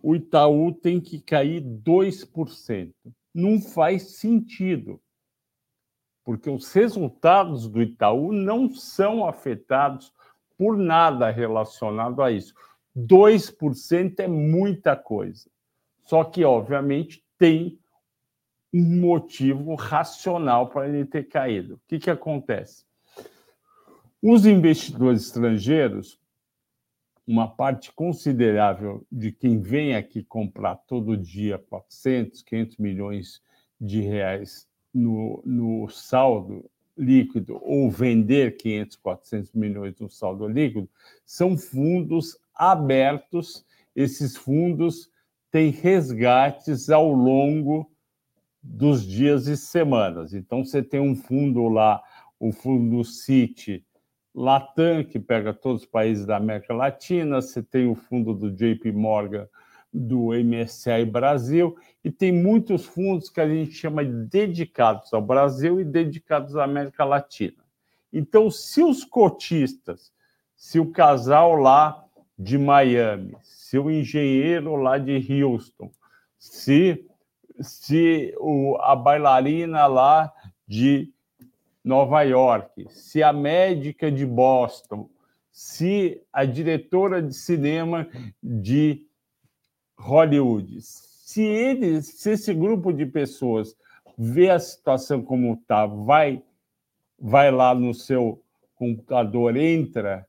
o 0.02 0.14
Itaú 0.14 0.74
tem 0.74 1.00
que 1.00 1.18
cair 1.18 1.62
2%? 1.62 2.92
Não 3.34 3.58
faz 3.58 4.18
sentido, 4.18 5.00
porque 6.22 6.50
os 6.50 6.70
resultados 6.74 7.66
do 7.66 7.80
Itaú 7.80 8.32
não 8.32 8.68
são 8.74 9.26
afetados 9.26 10.12
por 10.58 10.76
nada 10.76 11.30
relacionado 11.30 12.20
a 12.20 12.30
isso. 12.30 12.52
2% 12.94 14.20
é 14.20 14.28
muita 14.28 14.94
coisa. 14.94 15.50
Só 16.04 16.22
que, 16.22 16.44
obviamente, 16.44 17.24
tem 17.42 17.76
um 18.72 19.00
motivo 19.00 19.74
racional 19.74 20.68
para 20.68 20.88
ele 20.88 21.04
ter 21.04 21.24
caído. 21.24 21.74
O 21.74 21.80
que, 21.88 21.98
que 21.98 22.08
acontece? 22.08 22.84
Os 24.22 24.46
investidores 24.46 25.24
estrangeiros, 25.24 26.20
uma 27.26 27.48
parte 27.48 27.90
considerável 27.94 29.04
de 29.10 29.32
quem 29.32 29.60
vem 29.60 29.96
aqui 29.96 30.22
comprar 30.22 30.76
todo 30.86 31.16
dia 31.16 31.58
400, 31.58 32.42
500 32.42 32.76
milhões 32.76 33.42
de 33.80 34.00
reais 34.02 34.68
no, 34.94 35.42
no 35.44 35.88
saldo 35.88 36.70
líquido 36.96 37.58
ou 37.60 37.90
vender 37.90 38.56
500, 38.56 38.96
400 38.98 39.52
milhões 39.52 39.98
no 39.98 40.08
saldo 40.08 40.46
líquido, 40.46 40.88
são 41.26 41.58
fundos 41.58 42.38
abertos. 42.54 43.66
Esses 43.96 44.36
fundos 44.36 45.10
têm 45.52 45.70
resgates 45.70 46.88
ao 46.88 47.12
longo 47.12 47.88
dos 48.62 49.06
dias 49.06 49.46
e 49.46 49.56
semanas. 49.56 50.32
Então, 50.32 50.64
você 50.64 50.82
tem 50.82 50.98
um 50.98 51.14
fundo 51.14 51.68
lá, 51.68 52.02
o 52.40 52.50
fundo 52.50 53.04
Citi 53.04 53.84
Latam, 54.34 55.04
que 55.04 55.20
pega 55.20 55.52
todos 55.52 55.82
os 55.82 55.86
países 55.86 56.24
da 56.24 56.38
América 56.38 56.72
Latina, 56.72 57.42
você 57.42 57.62
tem 57.62 57.86
o 57.86 57.94
fundo 57.94 58.32
do 58.34 58.50
JP 58.50 58.90
Morgan, 58.92 59.46
do 59.92 60.30
MSCI 60.32 61.04
Brasil, 61.04 61.76
e 62.02 62.10
tem 62.10 62.32
muitos 62.32 62.86
fundos 62.86 63.28
que 63.28 63.40
a 63.40 63.46
gente 63.46 63.72
chama 63.72 64.02
de 64.02 64.24
dedicados 64.24 65.12
ao 65.12 65.20
Brasil 65.20 65.78
e 65.78 65.84
dedicados 65.84 66.56
à 66.56 66.64
América 66.64 67.04
Latina. 67.04 67.62
Então, 68.10 68.50
se 68.50 68.82
os 68.82 69.04
cotistas, 69.04 70.10
se 70.56 70.80
o 70.80 70.90
casal 70.90 71.56
lá 71.56 72.02
de 72.42 72.58
Miami, 72.58 73.36
se 73.42 73.78
o 73.78 73.90
engenheiro 73.90 74.76
lá 74.76 74.98
de 74.98 75.42
Houston, 75.42 75.90
se 76.38 77.06
se 77.60 78.34
o, 78.38 78.76
a 78.80 78.96
bailarina 78.96 79.86
lá 79.86 80.32
de 80.66 81.12
Nova 81.84 82.22
York, 82.22 82.86
se 82.90 83.22
a 83.22 83.32
médica 83.32 84.10
de 84.10 84.24
Boston, 84.24 85.08
se 85.50 86.22
a 86.32 86.44
diretora 86.44 87.22
de 87.22 87.34
cinema 87.34 88.08
de 88.42 89.06
Hollywood, 89.98 90.80
se 90.80 91.42
eles, 91.42 92.06
se 92.06 92.30
esse 92.30 92.54
grupo 92.54 92.92
de 92.92 93.06
pessoas 93.06 93.76
vê 94.16 94.50
a 94.50 94.58
situação 94.58 95.22
como 95.22 95.54
está, 95.54 95.86
vai, 95.86 96.42
vai 97.18 97.50
lá 97.50 97.74
no 97.74 97.94
seu 97.94 98.42
computador, 98.74 99.56
entra 99.56 100.26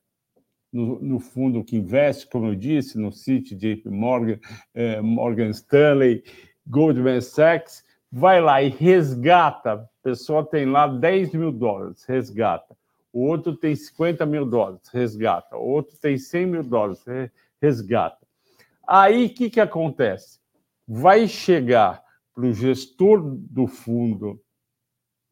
no, 0.74 1.00
no, 1.00 1.20
fundo 1.20 1.62
que 1.62 1.76
investe, 1.76 2.26
como 2.26 2.48
eu 2.48 2.54
disse, 2.54 2.98
no 2.98 3.12
Citi, 3.12 3.54
JP 3.54 3.88
Morgan, 3.88 4.38
eh, 4.74 5.00
Morgan 5.00 5.50
Stanley, 5.50 6.24
Goldman 6.66 7.20
Sachs, 7.20 7.84
vai 8.10 8.40
lá 8.40 8.60
e 8.60 8.68
resgata. 8.68 9.72
A 9.72 9.88
pessoa 10.02 10.44
tem 10.44 10.66
lá 10.66 10.86
10 10.86 11.32
mil 11.32 11.52
dólares, 11.52 12.04
resgata. 12.04 12.76
O 13.12 13.26
outro 13.26 13.54
tem 13.56 13.76
50 13.76 14.26
mil 14.26 14.44
dólares, 14.44 14.88
resgata. 14.92 15.56
O 15.56 15.64
outro 15.64 15.96
tem 15.96 16.18
100 16.18 16.46
mil 16.46 16.62
dólares, 16.64 17.04
resgata. 17.62 18.26
Aí 18.86 19.26
o 19.26 19.30
que, 19.30 19.48
que 19.48 19.60
acontece? 19.60 20.40
Vai 20.86 21.28
chegar 21.28 22.02
para 22.34 22.46
o 22.46 22.52
gestor 22.52 23.22
do 23.22 23.68
fundo 23.68 24.42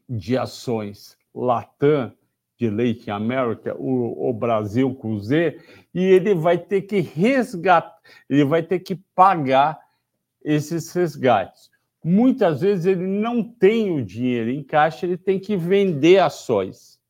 de 0.08 0.38
ações 0.38 1.16
Latam, 1.34 2.12
de 2.62 2.70
Latin 2.70 3.10
America, 3.10 3.74
o, 3.76 4.28
o, 4.28 4.32
Brasil 4.32 4.94
com 4.94 5.18
Z, 5.18 5.58
e 5.92 6.00
ele 6.00 6.32
vai 6.32 6.56
ter 6.56 6.82
que 6.82 7.00
resgatar, 7.00 7.98
ele 8.30 8.44
vai 8.44 8.62
ter 8.62 8.78
que 8.78 8.94
pagar 9.16 9.80
esses 10.44 10.92
resgates. 10.92 11.70
Muitas 12.04 12.60
vezes 12.60 12.86
ele 12.86 13.04
não 13.04 13.42
tem 13.42 13.90
o 13.90 14.04
dinheiro 14.04 14.48
em 14.48 14.62
caixa, 14.62 15.06
ele 15.06 15.16
tem 15.16 15.40
que 15.40 15.56
vender 15.56 16.18
ações. 16.18 17.00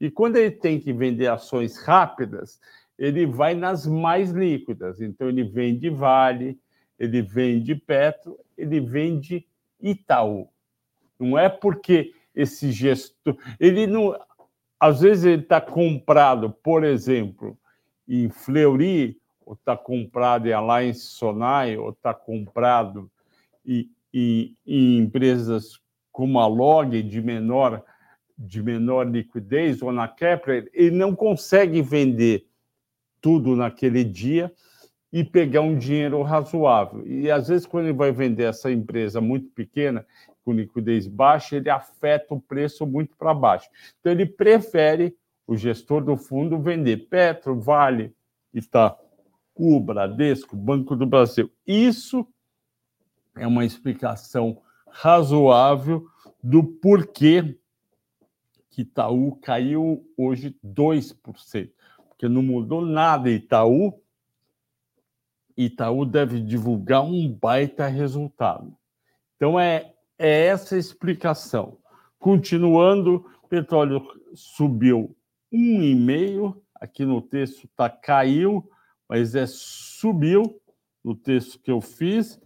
E 0.00 0.08
quando 0.10 0.36
ele 0.36 0.52
tem 0.52 0.78
que 0.78 0.92
vender 0.92 1.26
ações 1.26 1.76
rápidas, 1.78 2.60
ele 2.96 3.26
vai 3.26 3.54
nas 3.54 3.86
mais 3.86 4.30
líquidas. 4.30 5.00
Então, 5.00 5.28
ele 5.28 5.42
vende 5.42 5.90
Vale, 5.90 6.58
ele 6.98 7.20
vende 7.20 7.74
Petro, 7.74 8.38
ele 8.56 8.78
vende 8.80 9.44
Itaú. 9.80 10.48
Não 11.18 11.36
é 11.38 11.48
porque 11.48 12.12
esse 12.34 12.72
gestor. 12.72 13.36
Ele 13.60 13.86
não. 13.86 14.18
Às 14.84 15.00
vezes 15.00 15.24
ele 15.24 15.40
está 15.40 15.62
comprado, 15.62 16.50
por 16.50 16.84
exemplo, 16.84 17.56
em 18.06 18.28
Fleury, 18.28 19.16
ou 19.40 19.54
está 19.54 19.74
comprado 19.74 20.46
em 20.46 20.52
Alliance 20.52 21.00
Sonai, 21.00 21.78
ou 21.78 21.88
está 21.88 22.12
comprado 22.12 23.10
em, 23.64 23.88
em, 24.12 24.54
em, 24.66 24.98
empresas 24.98 25.80
como 26.12 26.38
a 26.38 26.46
Log, 26.46 27.02
de 27.02 27.22
menor, 27.22 27.82
de 28.36 28.62
menor 28.62 29.08
liquidez, 29.08 29.80
ou 29.80 29.90
na 29.90 30.06
Kepler, 30.06 30.68
ele 30.74 30.94
não 30.94 31.16
consegue 31.16 31.80
vender 31.80 32.46
tudo 33.22 33.56
naquele 33.56 34.04
dia 34.04 34.52
e 35.10 35.24
pegar 35.24 35.62
um 35.62 35.78
dinheiro 35.78 36.20
razoável. 36.20 37.06
E 37.06 37.30
às 37.30 37.48
vezes, 37.48 37.66
quando 37.66 37.86
ele 37.86 37.96
vai 37.96 38.12
vender 38.12 38.50
essa 38.50 38.70
empresa 38.70 39.18
muito 39.18 39.48
pequena, 39.48 40.04
com 40.44 40.52
liquidez 40.52 41.06
baixa, 41.06 41.56
ele 41.56 41.70
afeta 41.70 42.34
o 42.34 42.40
preço 42.40 42.86
muito 42.86 43.16
para 43.16 43.32
baixo. 43.32 43.68
Então, 43.98 44.12
ele 44.12 44.26
prefere, 44.26 45.16
o 45.46 45.56
gestor 45.56 46.02
do 46.02 46.16
fundo, 46.16 46.58
vender 46.58 47.08
Petro, 47.08 47.58
Vale, 47.58 48.14
Itaú, 48.52 49.80
Bradesco, 49.80 50.56
Banco 50.56 50.94
do 50.94 51.06
Brasil. 51.06 51.50
Isso 51.66 52.26
é 53.36 53.46
uma 53.46 53.64
explicação 53.64 54.62
razoável 54.88 56.06
do 56.42 56.62
porquê 56.62 57.58
que 58.70 58.82
Itaú 58.82 59.36
caiu 59.36 60.04
hoje 60.16 60.56
2%. 60.64 61.70
Porque 62.08 62.28
não 62.28 62.42
mudou 62.42 62.84
nada 62.84 63.30
Itaú, 63.30 64.00
Itaú 65.56 66.04
deve 66.04 66.40
divulgar 66.40 67.02
um 67.02 67.32
baita 67.32 67.86
resultado. 67.86 68.76
Então, 69.36 69.58
é, 69.58 69.93
é 70.18 70.46
essa 70.46 70.76
a 70.76 70.78
explicação. 70.78 71.78
Continuando, 72.18 73.24
petróleo 73.48 74.02
subiu 74.34 75.16
1,5, 75.52 76.56
aqui 76.74 77.04
no 77.04 77.22
texto 77.22 77.66
está 77.66 77.88
caiu, 77.88 78.68
mas 79.08 79.34
é 79.34 79.44
subiu 79.46 80.60
no 81.04 81.14
texto 81.14 81.60
que 81.60 81.70
eu 81.70 81.80
fiz. 81.80 82.40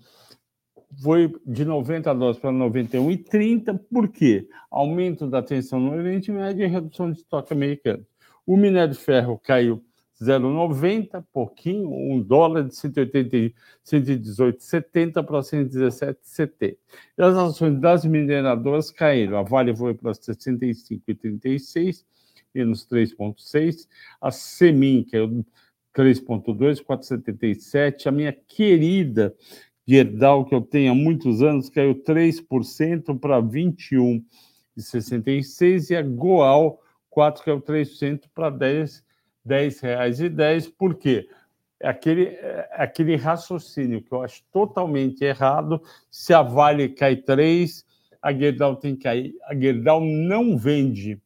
Foi 1.02 1.32
de 1.46 1.64
90 1.64 2.14
dólares 2.14 2.40
para 2.40 2.50
91,30, 2.50 3.78
por 3.90 4.08
quê? 4.08 4.48
Aumento 4.70 5.26
da 5.26 5.42
tensão 5.42 5.78
no 5.78 5.92
Oriente 5.92 6.30
Médio 6.30 6.64
e 6.64 6.68
redução 6.68 7.10
de 7.10 7.18
estoque 7.18 7.52
americano. 7.52 8.06
O 8.46 8.56
minério 8.56 8.94
de 8.94 9.00
ferro 9.00 9.38
caiu 9.38 9.84
0,90, 10.22 11.24
pouquinho, 11.32 11.90
um 11.90 12.20
dólar 12.20 12.64
de 12.64 12.74
118,70 12.74 15.24
para 15.24 15.40
117,70. 15.40 16.76
E 17.16 17.22
as 17.22 17.36
ações 17.36 17.80
das 17.80 18.04
mineradoras 18.04 18.90
caíram. 18.90 19.38
A 19.38 19.42
Vale 19.42 19.74
foi 19.76 19.94
para 19.94 20.10
65,36, 20.10 22.04
menos 22.52 22.84
3,6. 22.88 23.86
A 24.20 24.32
Semin 24.32 25.04
caiu 25.04 25.46
3,2, 25.96 26.82
4,77. 26.82 28.08
A 28.08 28.10
minha 28.10 28.32
querida 28.32 29.32
Gerdau, 29.86 30.44
que 30.44 30.52
eu 30.54 30.60
tenho 30.60 30.90
há 30.92 30.94
muitos 30.94 31.42
anos, 31.42 31.70
caiu 31.70 31.94
3% 31.94 33.18
para 33.18 33.40
21,66. 33.40 35.90
E 35.90 35.96
a 35.96 36.02
Goal, 36.02 36.82
4 37.08 37.44
caiu 37.44 37.60
3% 37.60 38.24
para 38.34 38.50
10 38.50 39.06
10 39.48 39.80
reais 39.80 40.20
e 40.20 40.28
10, 40.28 40.68
por 40.68 40.94
quê? 40.94 41.28
Aquele, 41.82 42.26
é 42.26 42.68
aquele 42.72 43.16
raciocínio 43.16 44.02
que 44.02 44.12
eu 44.12 44.22
acho 44.22 44.42
totalmente 44.52 45.24
errado. 45.24 45.82
Se 46.10 46.34
a 46.34 46.42
Vale 46.42 46.90
cai 46.90 47.16
3, 47.16 47.84
a 48.20 48.32
Gerdau 48.32 48.76
tem 48.76 48.94
que 48.94 49.04
cair. 49.04 49.34
A 49.44 49.54
Gerdau 49.54 50.00
não 50.00 50.56
vende 50.58 51.20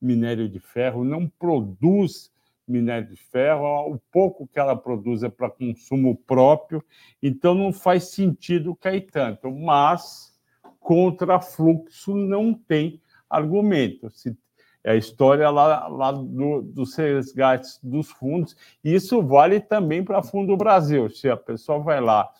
minério 0.00 0.48
de 0.48 0.60
ferro, 0.60 1.02
não 1.04 1.26
produz 1.26 2.30
minério 2.66 3.08
de 3.08 3.16
ferro, 3.16 3.92
o 3.92 3.98
pouco 4.10 4.46
que 4.46 4.58
ela 4.58 4.76
produz 4.76 5.22
é 5.22 5.28
para 5.28 5.50
consumo 5.50 6.16
próprio, 6.16 6.82
então 7.22 7.54
não 7.54 7.72
faz 7.72 8.04
sentido 8.04 8.74
cair 8.74 9.02
tanto. 9.10 9.50
Mas 9.50 10.38
contra 10.80 11.40
fluxo 11.40 12.14
não 12.14 12.52
tem 12.52 13.00
argumento. 13.28 14.10
Se 14.10 14.36
é 14.84 14.92
a 14.92 14.96
história 14.96 15.48
lá, 15.48 15.88
lá 15.88 16.12
do, 16.12 16.60
dos 16.60 16.94
resgates 16.94 17.80
dos 17.82 18.10
fundos. 18.10 18.54
Isso 18.84 19.22
vale 19.22 19.58
também 19.58 20.04
para 20.04 20.22
Fundo 20.22 20.54
Brasil. 20.58 21.08
Se 21.08 21.28
a 21.28 21.38
pessoa 21.38 21.78
vai 21.78 22.02
lá, 22.02 22.30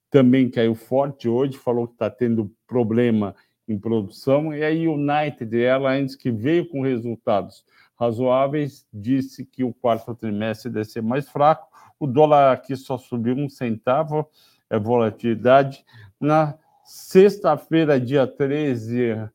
também 0.09 0.49
caiu 0.49 0.75
forte 0.75 1.29
hoje, 1.29 1.57
falou 1.57 1.87
que 1.87 1.93
está 1.93 2.09
tendo 2.09 2.51
problema 2.67 3.35
em 3.67 3.77
produção. 3.77 4.53
E 4.53 4.63
a 4.63 4.69
United 4.69 5.55
Airlines, 5.55 6.15
que 6.15 6.31
veio 6.31 6.67
com 6.67 6.81
resultados 6.81 7.63
razoáveis, 7.99 8.85
disse 8.93 9.45
que 9.45 9.63
o 9.63 9.73
quarto 9.73 10.15
trimestre 10.15 10.71
deve 10.71 10.85
ser 10.85 11.01
mais 11.01 11.29
fraco. 11.29 11.67
O 11.99 12.07
dólar 12.07 12.53
aqui 12.53 12.75
só 12.75 12.97
subiu 12.97 13.35
um 13.35 13.49
centavo, 13.49 14.27
é 14.69 14.79
volatilidade. 14.79 15.85
Na 16.19 16.57
sexta-feira, 16.83 17.99
dia 17.99 18.25
13, 18.25 19.29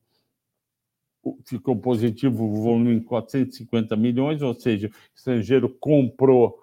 ficou 1.44 1.76
positivo 1.76 2.44
o 2.44 2.62
volume 2.62 2.94
em 2.94 3.00
450 3.00 3.96
milhões, 3.96 4.42
ou 4.42 4.54
seja, 4.54 4.90
estrangeiro 5.14 5.68
comprou 5.68 6.58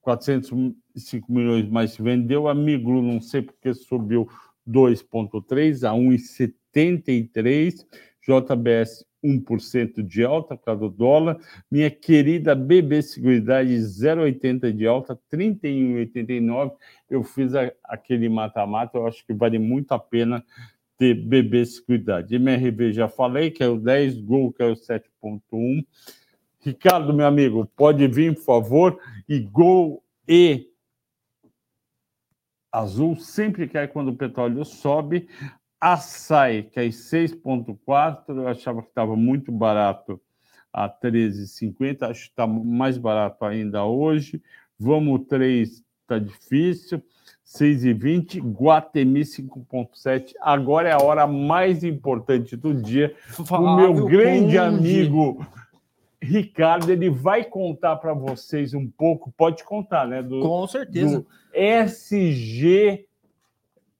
405 0.00 1.32
milhões, 1.32 1.68
mas 1.68 1.96
vendeu. 1.96 2.46
A 2.48 2.54
Miglu, 2.54 3.02
não 3.02 3.20
sei 3.20 3.42
porque 3.42 3.74
subiu 3.74 4.28
2,3 4.68 5.88
a 5.88 5.92
1,73. 5.92 7.86
JBS 8.26 9.04
1% 9.24 10.02
de 10.02 10.24
alta 10.24 10.56
por 10.56 10.64
causa 10.64 10.80
do 10.80 10.90
dólar. 10.90 11.38
Minha 11.70 11.90
querida 11.90 12.54
BB 12.54 13.02
Seguridade 13.02 13.70
0,80 13.70 14.72
de 14.72 14.86
alta, 14.86 15.18
31,89. 15.32 16.72
Eu 17.08 17.22
fiz 17.22 17.54
a, 17.54 17.72
aquele 17.84 18.28
mata-mata, 18.28 18.98
eu 18.98 19.06
acho 19.06 19.24
que 19.26 19.32
vale 19.32 19.58
muito 19.58 19.92
a 19.92 19.98
pena 19.98 20.44
ter 20.96 21.14
bebês 21.14 21.80
cuidado. 21.80 22.32
MRV 22.32 22.92
já 22.92 23.08
falei, 23.08 23.50
que 23.50 23.62
é 23.62 23.68
o 23.68 23.78
10, 23.78 24.20
Gol, 24.20 24.52
que 24.52 24.62
é 24.62 24.66
o 24.66 24.74
7.1. 24.74 25.84
Ricardo, 26.60 27.12
meu 27.12 27.26
amigo, 27.26 27.70
pode 27.76 28.06
vir, 28.06 28.34
por 28.34 28.44
favor. 28.44 29.00
E 29.28 29.38
Gol 29.40 30.02
e 30.26 30.70
Azul 32.72 33.16
sempre 33.16 33.68
cai 33.68 33.86
quando 33.86 34.08
o 34.08 34.16
petróleo 34.16 34.64
sobe. 34.64 35.28
Açaí, 35.80 36.62
que 36.62 36.80
é 36.80 36.86
6,4. 36.86 38.24
Eu 38.28 38.48
achava 38.48 38.82
que 38.82 38.88
estava 38.88 39.14
muito 39.14 39.52
barato 39.52 40.20
a 40.72 40.88
13,50. 40.88 42.02
Acho 42.02 42.22
que 42.22 42.30
está 42.30 42.46
mais 42.46 42.96
barato 42.96 43.44
ainda 43.44 43.84
hoje. 43.84 44.42
Vamos 44.78 45.26
3, 45.28 45.84
está 46.02 46.18
difícil. 46.18 47.02
6 47.54 47.84
e 47.84 47.92
20, 47.92 48.40
Guatemi 48.40 49.20
5.7. 49.20 50.34
Agora 50.40 50.88
é 50.88 50.92
a 50.92 51.00
hora 51.00 51.24
mais 51.24 51.84
importante 51.84 52.56
do 52.56 52.74
dia. 52.74 53.14
o 53.48 53.76
meu 53.76 54.06
grande 54.06 54.58
amigo 54.58 55.46
Ricardo, 56.20 56.90
ele 56.90 57.08
vai 57.08 57.44
contar 57.44 57.94
para 57.96 58.12
vocês 58.12 58.74
um 58.74 58.90
pouco, 58.90 59.32
pode 59.36 59.62
contar, 59.62 60.08
né? 60.08 60.20
Do, 60.20 60.40
Com 60.40 60.66
certeza. 60.66 61.20
Do 61.20 61.26
SG... 61.52 63.06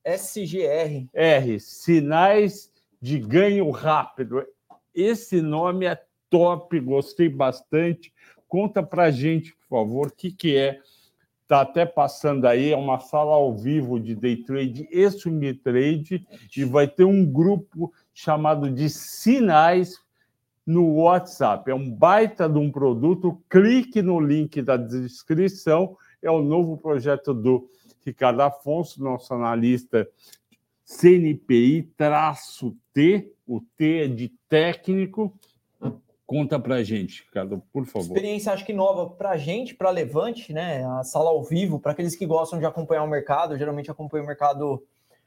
SGR. 0.05 1.09
R, 1.15 1.61
Sinais 1.61 2.73
de 3.01 3.21
Ganho 3.21 3.71
Rápido. 3.71 4.45
Esse 4.93 5.41
nome 5.41 5.87
é 5.87 5.99
top, 6.29 6.79
gostei 6.81 7.29
bastante. 7.29 8.13
Conta 8.49 8.83
para 8.83 9.13
gente, 9.13 9.53
por 9.53 9.79
favor, 9.79 10.09
o 10.09 10.13
que, 10.13 10.33
que 10.33 10.57
é 10.57 10.81
Está 11.45 11.61
até 11.61 11.85
passando 11.85 12.47
aí, 12.47 12.73
é 12.73 12.77
uma 12.77 12.99
sala 12.99 13.35
ao 13.35 13.55
vivo 13.55 14.01
de 14.01 14.15
day 14.15 14.37
trade 14.37 14.89
e 14.91 15.11
swing 15.11 15.53
trade, 15.55 16.27
e 16.57 16.65
vai 16.65 16.89
ter 16.89 17.05
um 17.05 17.25
grupo 17.25 17.93
chamado 18.15 18.71
de 18.71 18.89
Sinais 18.89 20.01
no 20.67 20.95
WhatsApp. 20.95 21.71
É 21.71 21.75
um 21.75 21.91
baita 21.91 22.49
de 22.49 22.59
um 22.59 22.73
produto. 22.73 23.39
Clique 23.51 24.01
no 24.01 24.19
link 24.19 24.63
da 24.63 24.79
descrição. 24.79 25.99
É 26.23 26.31
o 26.31 26.43
novo 26.43 26.79
projeto 26.79 27.35
do 27.35 27.69
Ricardo 28.07 28.41
Afonso, 28.41 29.05
nosso 29.05 29.35
analista 29.35 30.09
CNPI-T, 30.87 32.05
o 33.47 33.61
T 33.77 33.99
é 33.99 34.09
de 34.09 34.33
técnico. 34.49 35.39
Conta 36.27 36.59
para 36.59 36.83
gente, 36.83 37.23
Ricardo, 37.27 37.63
por 37.73 37.85
favor. 37.85 38.17
Experiência, 38.17 38.53
acho 38.53 38.65
que 38.65 38.73
nova 38.73 39.11
para 39.11 39.31
a 39.31 39.37
gente, 39.37 39.75
para 39.75 39.91
Levante, 39.91 40.55
né? 40.55 40.83
A 40.99 41.05
sala 41.05 41.29
ao 41.31 41.45
vivo, 41.45 41.79
para 41.79 41.93
aqueles 41.93 42.17
que 42.17 42.25
gostam 42.25 42.59
de 42.59 42.65
acompanhar 42.65 43.03
o 43.03 43.09
mercado, 43.09 43.59
geralmente 43.59 43.91
acompanha 43.91 44.25
o 44.25 44.27
mercado 44.27 44.83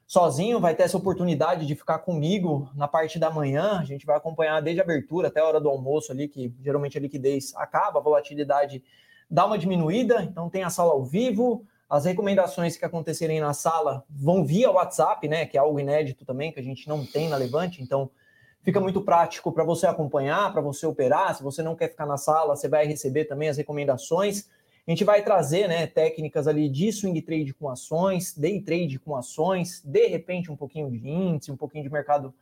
sozinho, 0.08 0.60
vai 0.60 0.74
ter 0.74 0.84
essa 0.84 0.98
oportunidade 0.98 1.68
de 1.68 1.76
ficar 1.76 2.00
comigo 2.00 2.70
na 2.74 2.88
parte 2.88 3.20
da 3.20 3.30
manhã. 3.30 3.78
A 3.80 3.84
gente 3.84 4.06
vai 4.06 4.18
acompanhar 4.18 4.60
desde 4.62 4.82
a 4.82 4.84
abertura 4.84 5.28
até 5.28 5.40
a 5.40 5.46
hora 5.46 5.62
do 5.62 5.70
almoço 5.70 6.12
ali, 6.12 6.28
que 6.28 6.52
geralmente 6.64 6.98
a 6.98 7.02
liquidez 7.02 7.54
acaba, 7.56 8.00
a 8.00 8.04
volatilidade 8.04 8.82
dá 9.30 9.46
uma 9.46 9.58
diminuída, 9.58 10.24
então 10.24 10.50
tem 10.50 10.64
a 10.64 10.70
sala 10.70 10.94
ao 10.94 11.04
vivo. 11.04 11.64
As 11.90 12.06
recomendações 12.06 12.76
que 12.76 12.86
acontecerem 12.86 13.40
na 13.40 13.54
sala 13.54 14.04
vão 14.10 14.44
via 14.44 14.72
WhatsApp, 14.72 15.28
né? 15.28 15.46
Que 15.46 15.58
é 15.58 15.60
algo 15.60 15.80
inédito 15.80 16.26
também, 16.26 16.52
que 16.52 16.60
a 16.60 16.64
gente 16.64 16.88
não 16.88 17.06
tem 17.06 17.30
na 17.30 17.38
Levante, 17.38 17.84
então 17.84 18.10
fica 18.62 18.80
muito 18.80 19.02
prático 19.02 19.52
para 19.52 19.64
você 19.64 19.88
acompanhar, 19.88 20.52
para 20.52 20.62
você 20.62 20.86
operar. 20.86 21.36
Se 21.36 21.44
você 21.44 21.64
não 21.64 21.76
quer 21.76 21.90
ficar 21.90 22.06
na 22.06 22.18
sala, 22.18 22.56
você 22.56 22.68
vai 22.68 22.86
receber 22.86 23.26
também 23.26 23.50
as 23.50 23.58
recomendações. 23.58 24.50
A 24.88 24.92
gente 24.92 25.04
vai 25.04 25.22
trazer 25.22 25.68
né, 25.68 25.86
técnicas 25.86 26.48
ali 26.48 26.70
de 26.70 26.92
swing 26.92 27.22
trade 27.22 27.54
com 27.54 27.70
ações, 27.70 28.34
day 28.34 28.62
trade 28.62 28.98
com 28.98 29.16
ações, 29.16 29.82
de 29.84 30.08
repente 30.08 30.52
um 30.52 30.56
pouquinho 30.56 30.90
de 30.90 31.10
índice, 31.10 31.52
um 31.52 31.58
pouquinho 31.58 31.84
de 31.84 31.92
mercado 31.92 32.34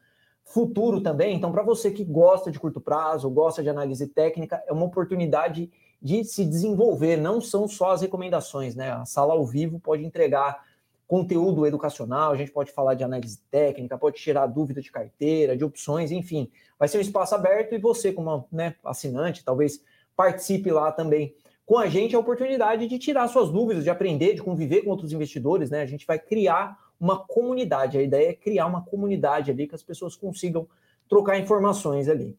futuro 0.45 1.01
também. 1.01 1.36
Então, 1.36 1.51
para 1.51 1.63
você 1.63 1.89
que 1.89 2.04
gosta 2.04 2.51
de 2.51 2.60
curto 2.60 2.80
prazo, 2.80 3.30
gosta 3.30 3.63
de 3.63 3.69
análise 3.69 4.08
técnica, 4.08 4.63
é 4.67 4.71
uma 4.71 4.86
oportunidade 4.86 5.71
de 5.99 6.23
se 6.23 6.45
desenvolver. 6.45 7.17
Não 7.17 7.41
são 7.41 7.67
só 7.67 7.91
as 7.91 8.01
recomendações, 8.01 8.75
né? 8.75 8.91
A 8.91 9.06
sala 9.06 9.34
ao 9.34 9.43
vivo 9.43 9.80
pode 9.80 10.06
entregar 10.06 10.63
conteúdo 11.07 11.65
educacional, 11.65 12.31
a 12.31 12.35
gente 12.35 12.51
pode 12.51 12.71
falar 12.71 12.95
de 12.95 13.03
análise 13.03 13.39
técnica, 13.51 13.97
pode 13.97 14.17
tirar 14.17 14.47
dúvida 14.47 14.81
de 14.81 14.91
carteira, 14.91 15.55
de 15.55 15.63
opções, 15.63 16.11
enfim. 16.11 16.49
Vai 16.79 16.87
ser 16.87 16.97
um 16.97 17.01
espaço 17.01 17.35
aberto 17.35 17.73
e 17.73 17.77
você, 17.77 18.11
como 18.11 18.47
né, 18.51 18.75
assinante, 18.83 19.43
talvez 19.43 19.83
participe 20.15 20.71
lá 20.71 20.91
também 20.91 21.35
com 21.65 21.77
a 21.77 21.87
gente 21.87 22.15
a 22.15 22.19
oportunidade 22.19 22.87
de 22.87 22.99
tirar 22.99 23.27
suas 23.27 23.49
dúvidas, 23.49 23.83
de 23.83 23.89
aprender, 23.89 24.35
de 24.35 24.43
conviver 24.43 24.83
com 24.83 24.91
outros 24.91 25.11
investidores, 25.11 25.69
né? 25.69 25.81
A 25.81 25.85
gente 25.85 26.05
vai 26.05 26.19
criar 26.19 26.77
uma 26.99 27.17
comunidade. 27.17 27.97
A 27.97 28.03
ideia 28.03 28.29
é 28.29 28.33
criar 28.33 28.67
uma 28.67 28.85
comunidade 28.85 29.49
ali 29.49 29.67
que 29.67 29.75
as 29.75 29.81
pessoas 29.81 30.15
consigam 30.15 30.67
trocar 31.09 31.39
informações 31.39 32.07
ali. 32.07 32.37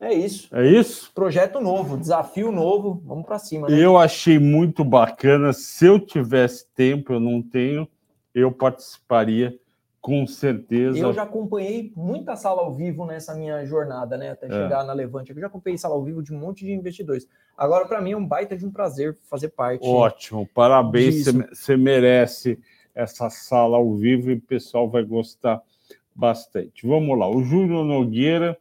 É 0.00 0.14
isso. 0.14 0.54
É 0.54 0.64
isso? 0.64 1.10
Projeto 1.12 1.60
novo, 1.60 1.96
desafio 1.96 2.52
novo, 2.52 3.02
vamos 3.04 3.26
para 3.26 3.38
cima. 3.38 3.68
Né? 3.68 3.82
Eu 3.82 3.98
achei 3.98 4.38
muito 4.38 4.84
bacana. 4.84 5.52
Se 5.52 5.86
eu 5.86 5.98
tivesse 5.98 6.66
tempo, 6.74 7.12
eu 7.12 7.20
não 7.20 7.42
tenho, 7.42 7.88
eu 8.32 8.52
participaria 8.52 9.58
com 10.00 10.26
certeza. 10.26 10.98
Eu 10.98 11.12
já 11.12 11.24
acompanhei 11.24 11.92
muita 11.96 12.36
sala 12.36 12.62
ao 12.62 12.72
vivo 12.72 13.04
nessa 13.04 13.34
minha 13.34 13.64
jornada, 13.66 14.16
né? 14.16 14.30
Até 14.30 14.46
é. 14.46 14.50
chegar 14.50 14.84
na 14.84 14.92
Levante. 14.92 15.32
Eu 15.32 15.40
já 15.40 15.48
acompanhei 15.48 15.76
sala 15.76 15.94
ao 15.94 16.04
vivo 16.04 16.22
de 16.22 16.32
um 16.32 16.38
monte 16.38 16.64
de 16.64 16.72
investidores. 16.72 17.28
Agora, 17.56 17.84
para 17.86 18.00
mim, 18.00 18.12
é 18.12 18.16
um 18.16 18.24
baita 18.24 18.56
de 18.56 18.64
um 18.64 18.70
prazer 18.70 19.18
fazer 19.28 19.48
parte. 19.48 19.86
Ótimo, 19.86 20.48
parabéns. 20.54 21.26
Você 21.26 21.76
merece 21.76 22.58
essa 22.94 23.28
sala 23.28 23.76
ao 23.76 23.94
vivo 23.96 24.30
e 24.30 24.34
o 24.34 24.40
pessoal 24.40 24.88
vai 24.88 25.04
gostar 25.04 25.60
bastante. 26.14 26.86
Vamos 26.86 27.18
lá. 27.18 27.28
O 27.28 27.42
Júlio 27.42 27.84
Nogueira, 27.84 28.56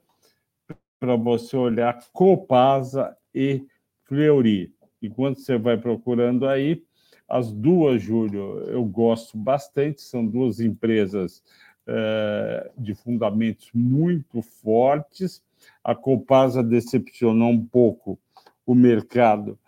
para 1.00 1.16
você 1.16 1.56
olhar 1.56 2.00
Copasa 2.12 3.16
e 3.34 3.66
Fleury. 4.06 4.74
Enquanto 5.02 5.40
você 5.40 5.58
vai 5.58 5.78
procurando 5.78 6.48
aí, 6.48 6.84
as 7.28 7.52
duas, 7.52 8.02
Júlio, 8.02 8.60
eu 8.70 8.84
gosto 8.86 9.38
bastante, 9.38 10.02
são 10.02 10.26
duas 10.26 10.60
empresas 10.60 11.44
é, 11.86 12.72
de 12.78 12.96
fundamentos 12.96 13.70
muito 13.74 14.42
fortes. 14.42 15.44
A 15.84 15.94
Copasa 15.94 16.64
decepcionou 16.64 17.50
um 17.50 17.66
pouco 17.66 18.18
o 18.66 18.74
mercado, 18.74 19.60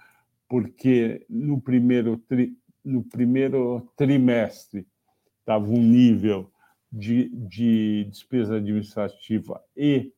porque 0.47 1.25
no 1.29 1.59
primeiro, 1.59 2.17
tri, 2.17 2.55
no 2.83 3.03
primeiro 3.03 3.87
trimestre 3.95 4.87
estava 5.39 5.65
um 5.65 5.81
nível 5.81 6.51
de, 6.91 7.29
de 7.29 8.05
despesa 8.09 8.55
administrativa 8.55 9.61
e 9.75 10.11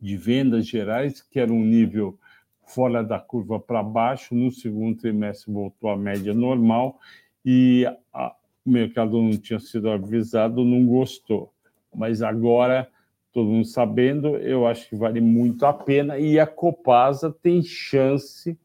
de 0.00 0.16
vendas 0.16 0.66
gerais, 0.66 1.20
que 1.22 1.38
era 1.38 1.52
um 1.52 1.64
nível 1.64 2.18
fora 2.66 3.02
da 3.02 3.18
curva 3.18 3.58
para 3.58 3.82
baixo. 3.82 4.34
No 4.34 4.50
segundo 4.50 4.98
trimestre 4.98 5.52
voltou 5.52 5.90
à 5.90 5.96
média 5.96 6.32
normal 6.32 6.98
e 7.44 7.86
a, 8.12 8.34
o 8.64 8.70
mercado 8.70 9.20
não 9.20 9.36
tinha 9.36 9.58
sido 9.58 9.90
avisado, 9.90 10.64
não 10.64 10.86
gostou. 10.86 11.52
Mas 11.94 12.22
agora, 12.22 12.88
todo 13.32 13.48
mundo 13.48 13.66
sabendo, 13.66 14.36
eu 14.36 14.66
acho 14.66 14.88
que 14.88 14.96
vale 14.96 15.20
muito 15.20 15.66
a 15.66 15.72
pena 15.72 16.18
e 16.18 16.38
a 16.38 16.46
Copasa 16.46 17.30
tem 17.30 17.62
chance, 17.62 18.58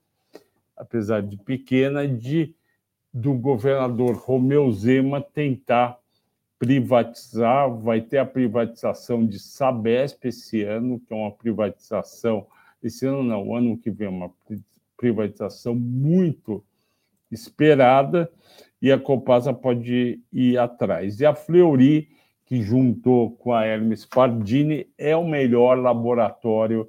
apesar 0.77 1.21
de 1.21 1.37
pequena, 1.37 2.07
de 2.07 2.53
do 3.13 3.33
governador 3.33 4.17
Romeu 4.17 4.69
Zema 4.73 5.21
tentar 5.21 5.97
privatizar, 6.57 7.69
vai 7.69 8.01
ter 8.01 8.17
a 8.17 8.25
privatização 8.25 9.25
de 9.25 9.39
Sabesp 9.39 10.25
esse 10.25 10.63
ano, 10.63 10.99
que 10.99 11.13
é 11.13 11.15
uma 11.15 11.31
privatização 11.31 12.47
esse 12.85 13.05
ano 13.05 13.23
não, 13.23 13.55
ano 13.55 13.77
que 13.77 13.89
vem, 13.89 14.07
uma 14.07 14.31
privatização 14.95 15.73
muito 15.73 16.63
esperada 17.31 18.31
e 18.81 18.91
a 18.91 18.99
Copasa 18.99 19.51
pode 19.51 20.21
ir 20.31 20.57
atrás. 20.57 21.19
E 21.19 21.25
a 21.25 21.33
Fleury, 21.33 22.07
que 22.45 22.61
juntou 22.61 23.31
com 23.31 23.51
a 23.51 23.65
Hermes 23.65 24.05
Pardini, 24.05 24.87
é 24.97 25.15
o 25.15 25.27
melhor 25.27 25.79
laboratório 25.79 26.87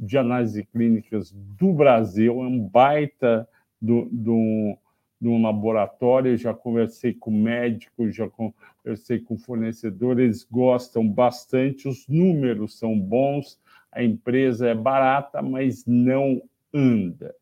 de 0.00 0.16
análise 0.16 0.64
clínicas 0.64 1.30
do 1.30 1.72
Brasil, 1.72 2.42
é 2.42 2.46
um 2.46 2.60
baita 2.66 3.46
do, 3.80 4.08
do, 4.10 4.78
de 5.20 5.28
um 5.28 5.40
laboratório, 5.42 6.36
já 6.36 6.52
conversei 6.52 7.14
com 7.14 7.30
médicos, 7.30 8.14
já 8.14 8.28
conversei 8.28 9.20
com 9.20 9.38
fornecedores, 9.38 10.44
gostam 10.44 11.08
bastante, 11.08 11.88
os 11.88 12.06
números 12.08 12.78
são 12.78 12.98
bons, 12.98 13.58
a 13.90 14.02
empresa 14.02 14.68
é 14.68 14.74
barata, 14.74 15.40
mas 15.40 15.86
não 15.86 16.42
anda. 16.72 17.34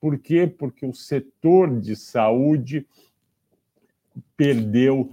Por 0.00 0.18
quê? 0.18 0.46
Porque 0.46 0.84
o 0.84 0.92
setor 0.92 1.80
de 1.80 1.94
saúde 1.94 2.86
perdeu 4.36 5.12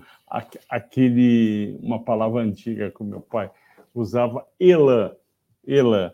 aquele, 0.69 1.77
uma 1.82 2.03
palavra 2.03 2.41
antiga 2.41 2.91
que 2.91 3.01
o 3.01 3.06
meu 3.06 3.21
pai 3.21 3.49
usava, 3.93 4.45
elan, 4.60 5.15
elan, 5.65 6.13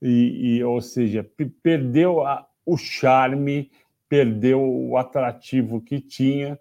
e, 0.00 0.56
e 0.56 0.64
ou 0.64 0.80
seja, 0.80 1.28
perdeu 1.62 2.24
a, 2.24 2.46
o 2.64 2.76
charme, 2.76 3.70
perdeu 4.10 4.60
o 4.60 4.96
atrativo 4.96 5.80
que 5.80 6.00
tinha 6.00 6.58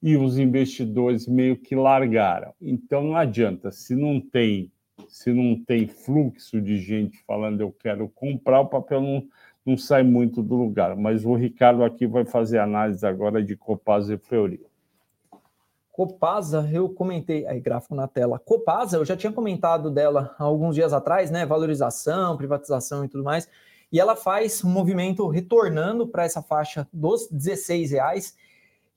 e 0.00 0.16
os 0.16 0.38
investidores 0.38 1.26
meio 1.26 1.56
que 1.56 1.74
largaram. 1.74 2.54
Então 2.62 3.02
não 3.02 3.16
adianta, 3.16 3.72
se 3.72 3.96
não 3.96 4.20
tem 4.20 4.70
se 5.08 5.32
não 5.32 5.60
tem 5.60 5.88
fluxo 5.88 6.60
de 6.60 6.78
gente 6.78 7.18
falando 7.26 7.60
eu 7.60 7.72
quero 7.72 8.08
comprar, 8.08 8.60
o 8.60 8.66
papel 8.66 9.00
não, 9.00 9.24
não 9.66 9.76
sai 9.76 10.04
muito 10.04 10.40
do 10.40 10.54
lugar. 10.54 10.94
Mas 10.94 11.24
o 11.24 11.34
Ricardo 11.34 11.82
aqui 11.82 12.06
vai 12.06 12.24
fazer 12.24 12.58
análise 12.58 13.04
agora 13.04 13.42
de 13.42 13.56
Copasa 13.56 14.14
e 14.14 14.18
Fleury. 14.18 14.64
Copasa, 15.90 16.68
eu 16.72 16.88
comentei, 16.88 17.44
aí 17.46 17.60
gráfico 17.60 17.94
na 17.94 18.06
tela. 18.06 18.38
Copasa, 18.38 18.96
eu 18.96 19.04
já 19.04 19.16
tinha 19.16 19.32
comentado 19.32 19.90
dela 19.90 20.34
há 20.38 20.44
alguns 20.44 20.76
dias 20.76 20.92
atrás, 20.92 21.30
né? 21.30 21.44
Valorização, 21.44 22.36
privatização 22.36 23.04
e 23.04 23.08
tudo 23.08 23.24
mais. 23.24 23.48
E 23.94 24.00
ela 24.00 24.16
faz 24.16 24.64
um 24.64 24.68
movimento 24.68 25.28
retornando 25.28 26.04
para 26.08 26.24
essa 26.24 26.42
faixa 26.42 26.84
dos 26.92 27.28
16 27.30 27.92
reais 27.92 28.34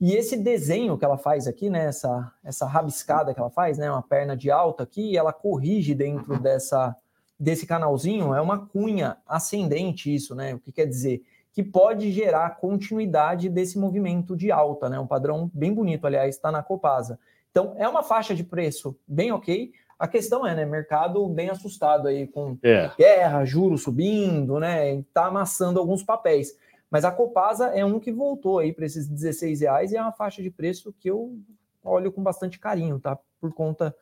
e 0.02 0.16
esse 0.16 0.36
desenho 0.36 0.98
que 0.98 1.06
ela 1.06 1.20
faz 1.20 1.46
aqui, 1.46 1.70
né, 1.70 1.86
essa, 1.86 2.34
essa 2.44 2.66
rabiscada 2.66 3.32
que 3.32 3.40
ela 3.40 3.52
faz, 3.52 3.78
né, 3.78 3.92
uma 3.92 4.02
perna 4.02 4.36
de 4.36 4.50
alta 4.50 4.82
aqui, 4.82 5.12
e 5.12 5.16
ela 5.16 5.32
corrige 5.32 5.94
dentro 5.94 6.40
dessa, 6.42 6.96
desse 7.40 7.68
canalzinho, 7.68 8.34
é 8.34 8.42
uma 8.42 8.66
cunha 8.66 9.18
ascendente 9.28 10.12
isso, 10.14 10.34
né? 10.34 10.56
O 10.56 10.60
que 10.60 10.72
quer 10.72 10.88
dizer? 10.88 11.22
Que 11.54 11.62
pode 11.62 12.12
gerar 12.12 12.58
continuidade 12.58 13.50
desse 13.50 13.78
movimento 13.78 14.36
de 14.36 14.52
alta, 14.52 14.90
né? 14.90 15.00
Um 15.00 15.06
padrão 15.06 15.52
bem 15.54 15.76
bonito, 15.76 16.08
aliás, 16.08 16.34
está 16.34 16.52
na 16.52 16.64
Copasa. 16.64 17.20
Então, 17.52 17.76
é 17.78 17.88
uma 17.88 18.02
faixa 18.02 18.34
de 18.34 18.44
preço 18.44 18.98
bem 19.08 19.32
ok. 19.32 19.72
A 20.00 20.08
questão 20.08 20.46
é, 20.46 20.56
né, 20.56 20.66
mercado 20.66 21.28
bem 21.28 21.50
assustado 21.50 22.08
aí 22.08 22.28
com 22.28 22.58
é. 22.62 22.92
guerra, 22.98 23.46
juros 23.46 23.84
subindo, 23.84 24.60
né? 24.60 25.04
Tá 25.14 25.26
amassando 25.26 25.80
alguns 25.80 26.04
papéis. 26.04 26.56
Mas 26.90 27.04
a 27.04 27.12
Copasa 27.12 27.68
é 27.68 27.84
um 27.84 28.00
que 28.00 28.12
voltou 28.12 28.60
aí 28.60 28.72
para 28.72 28.86
esses 28.86 29.08
16 29.08 29.62
reais 29.62 29.92
e 29.92 29.98
é 29.98 30.02
uma 30.02 30.12
faixa 30.12 30.42
de 30.42 30.50
preço 30.50 30.94
que 31.00 31.10
eu 31.10 31.38
olho 31.84 32.12
com 32.12 32.22
bastante 32.22 32.60
carinho, 32.60 33.00
tá? 33.00 33.18
Por 33.40 33.54
conta 33.54 33.96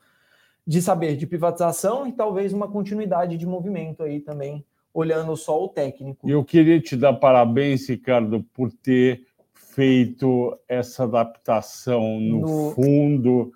de 0.68 0.82
saber 0.82 1.16
de 1.16 1.28
privatização 1.28 2.08
e 2.08 2.12
talvez 2.12 2.52
uma 2.52 2.68
continuidade 2.68 3.38
de 3.38 3.46
movimento 3.46 4.04
aí 4.04 4.20
também, 4.20 4.66
olhando 4.94 5.36
só 5.36 5.64
o 5.64 5.70
técnico. 5.70 6.30
Eu 6.30 6.44
queria 6.44 6.80
te 6.80 6.96
dar 6.96 7.14
parabéns, 7.14 7.88
Ricardo, 7.88 8.44
por 8.54 8.72
ter 8.72 9.28
feito 9.54 10.58
essa 10.68 11.04
adaptação 11.04 12.20
no, 12.20 12.40
no... 12.40 12.72
fundo 12.72 13.52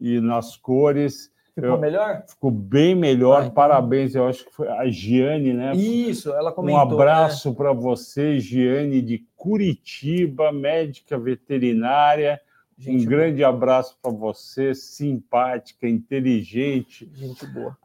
e 0.00 0.20
nas 0.20 0.56
cores. 0.56 1.30
Ficou 1.54 1.70
eu, 1.70 1.78
melhor? 1.78 2.24
Ficou 2.26 2.50
bem 2.50 2.94
melhor. 2.94 3.50
Parabéns. 3.50 4.14
Eu 4.14 4.26
acho 4.26 4.44
que 4.44 4.52
foi 4.52 4.68
a 4.68 4.88
Giane, 4.88 5.52
né? 5.52 5.74
Isso, 5.74 6.32
ela 6.32 6.50
comentou. 6.50 6.78
Um 6.78 6.82
abraço 6.82 7.50
né? 7.50 7.56
para 7.56 7.72
você, 7.72 8.40
Giane, 8.40 9.00
de 9.00 9.24
Curitiba, 9.36 10.50
médica 10.50 11.16
veterinária. 11.16 12.40
Gente 12.76 13.06
um 13.06 13.08
boa. 13.08 13.08
grande 13.08 13.44
abraço 13.44 13.96
para 14.02 14.10
você, 14.10 14.74
simpática, 14.74 15.88
inteligente, 15.88 17.08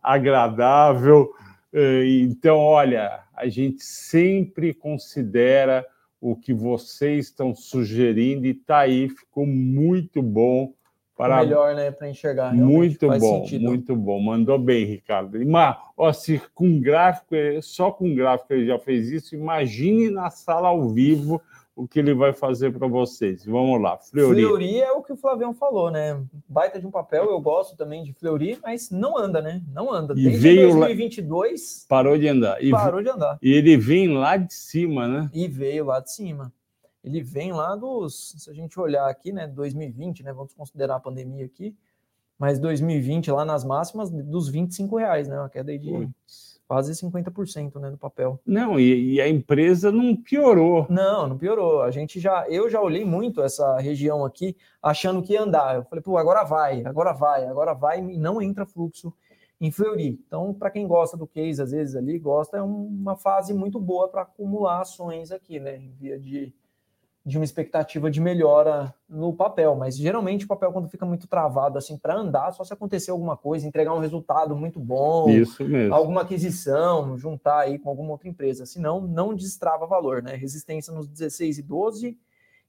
agradável. 0.02 1.32
Eh, 1.72 2.06
então, 2.22 2.58
olha, 2.58 3.24
a 3.36 3.48
gente 3.48 3.84
sempre 3.84 4.74
considera 4.74 5.86
o 6.20 6.36
que 6.36 6.54
vocês 6.54 7.28
estão 7.28 7.54
sugerindo 7.54 8.48
e 8.48 8.54
tá 8.54 8.80
aí, 8.80 9.10
ficou 9.10 9.46
muito 9.46 10.24
bom. 10.24 10.74
Para... 11.20 11.44
Melhor, 11.44 11.76
né, 11.76 11.92
para 11.92 12.10
enxergar. 12.10 12.54
Muito 12.54 13.06
bom, 13.06 13.42
sentido. 13.42 13.66
muito 13.66 13.94
bom. 13.94 14.22
Mandou 14.22 14.58
bem, 14.58 14.86
Ricardo. 14.86 15.38
Mas, 15.46 15.76
ó, 15.98 16.14
se 16.14 16.42
com 16.56 16.80
gráfico, 16.80 17.36
só 17.62 17.92
com 17.92 18.16
gráfico 18.16 18.54
ele 18.54 18.68
já 18.68 18.80
fez 18.80 19.12
isso, 19.12 19.36
imagine 19.36 20.10
na 20.10 20.30
sala 20.30 20.70
ao 20.70 20.88
vivo 20.88 21.42
o 21.76 21.86
que 21.86 22.00
ele 22.00 22.14
vai 22.14 22.32
fazer 22.32 22.72
para 22.72 22.88
vocês. 22.88 23.46
Vamos 23.46 23.82
lá, 23.82 23.98
Fleury. 23.98 24.46
Fleury 24.46 24.80
é 24.80 24.94
o 24.94 25.02
que 25.02 25.12
o 25.12 25.18
Flavião 25.18 25.54
falou, 25.54 25.92
né? 25.92 26.24
Baita 26.48 26.80
de 26.80 26.88
um 26.88 26.92
papel, 26.92 27.26
eu 27.26 27.42
gosto 27.42 27.76
também 27.76 28.02
de 28.02 28.14
Fleury, 28.14 28.58
mas 28.64 28.90
não 28.90 29.18
anda, 29.18 29.42
né? 29.42 29.62
Não 29.74 29.92
anda. 29.92 30.14
E 30.14 30.24
Desde 30.24 30.40
veio 30.40 30.70
2022 30.70 31.82
lá... 31.82 31.98
parou 31.98 32.18
de 32.18 32.30
andar. 32.30 32.64
E 32.64 32.72
parou 32.72 33.04
de 33.04 33.10
andar. 33.10 33.38
E 33.42 33.52
ele 33.52 33.76
vem 33.76 34.08
lá 34.08 34.38
de 34.38 34.54
cima, 34.54 35.06
né? 35.06 35.30
E 35.34 35.50
veio 35.50 35.84
lá 35.84 36.00
de 36.00 36.14
cima. 36.14 36.54
Ele 37.04 37.22
vem 37.22 37.52
lá 37.52 37.76
dos, 37.76 38.36
se 38.38 38.50
a 38.50 38.54
gente 38.54 38.80
olhar 38.80 39.10
aqui, 39.10 39.32
né, 39.32 39.48
2020, 39.48 40.24
né, 40.24 40.34
vamos 40.34 40.54
considerar 40.54 40.96
a 40.96 41.00
pandemia 41.00 41.46
aqui, 41.46 41.76
mas 42.38 42.60
2020 42.60 43.32
lá 43.32 43.44
nas 43.44 43.64
máximas 43.64 44.10
dos 44.10 44.50
25 44.50 44.98
reais, 44.98 45.28
né? 45.28 45.38
Uma 45.38 45.50
queda 45.50 45.78
de 45.78 45.92
Putz 45.92 46.50
quase 46.70 46.94
50% 46.94 47.80
né, 47.80 47.90
do 47.90 47.98
papel. 47.98 48.40
Não, 48.46 48.80
e, 48.80 49.16
e, 49.16 49.22
a 49.22 49.28
empresa 49.28 49.92
não 49.92 50.16
piorou. 50.16 50.86
Não, 50.88 51.28
não 51.28 51.36
piorou. 51.36 51.82
A 51.82 51.90
gente 51.90 52.20
já, 52.20 52.48
eu 52.48 52.70
já 52.70 52.80
olhei 52.80 53.04
muito 53.04 53.42
essa 53.42 53.80
região 53.80 54.24
aqui, 54.24 54.56
achando 54.80 55.24
que 55.24 55.34
ia 55.34 55.42
andar. 55.42 55.78
Eu 55.78 55.84
falei, 55.86 56.04
pô, 56.04 56.16
agora 56.16 56.44
vai, 56.44 56.86
agora 56.86 57.12
vai, 57.12 57.48
agora 57.48 57.74
vai, 57.74 57.98
e 57.98 58.20
não 58.20 58.40
entra 58.40 58.68
fluxo 58.68 59.12
em 59.60 59.72
Fleury. 59.72 60.24
Então, 60.28 60.54
para 60.54 60.70
quem 60.70 60.88
gosta 60.88 61.18
do 61.18 61.26
case, 61.26 61.60
às 61.60 61.72
vezes 61.72 61.96
ali 61.96 62.20
gosta, 62.20 62.58
é 62.58 62.62
uma 62.62 63.18
fase 63.18 63.52
muito 63.52 63.80
boa 63.80 64.08
para 64.08 64.22
acumular 64.22 64.82
ações 64.82 65.32
aqui, 65.32 65.60
né? 65.60 65.76
Em 65.76 65.90
via 65.90 66.20
de 66.20 66.54
de 67.26 67.38
uma 67.38 67.44
expectativa 67.44 68.10
de 68.10 68.22
melhora 68.22 68.94
no 69.08 69.34
papel, 69.34 69.76
mas 69.76 69.98
geralmente 69.98 70.46
o 70.46 70.48
papel 70.48 70.72
quando 70.72 70.90
fica 70.90 71.06
muito 71.06 71.28
travado 71.28 71.78
assim 71.78 71.98
para 71.98 72.16
andar, 72.16 72.52
só 72.54 72.64
se 72.64 72.74
acontecer 72.74 73.12
alguma 73.12 73.36
coisa, 73.36 73.68
entregar 73.68 73.94
um 73.94 74.00
resultado 74.00 74.56
muito 74.56 74.80
bom, 74.80 75.30
Isso 75.30 75.64
mesmo. 75.66 75.94
alguma 75.94 76.22
aquisição, 76.22 77.18
juntar 77.18 77.60
aí 77.60 77.78
com 77.78 77.90
alguma 77.90 78.12
outra 78.12 78.30
empresa, 78.30 78.66
senão 78.66 79.02
não 79.02 79.36
destrava 79.36 79.86
valor, 79.86 80.24
né? 80.24 80.36
Resistência 80.36 80.94
nos 80.94 81.08
16 81.08 81.60
e 81.60 81.62
12 81.62 82.18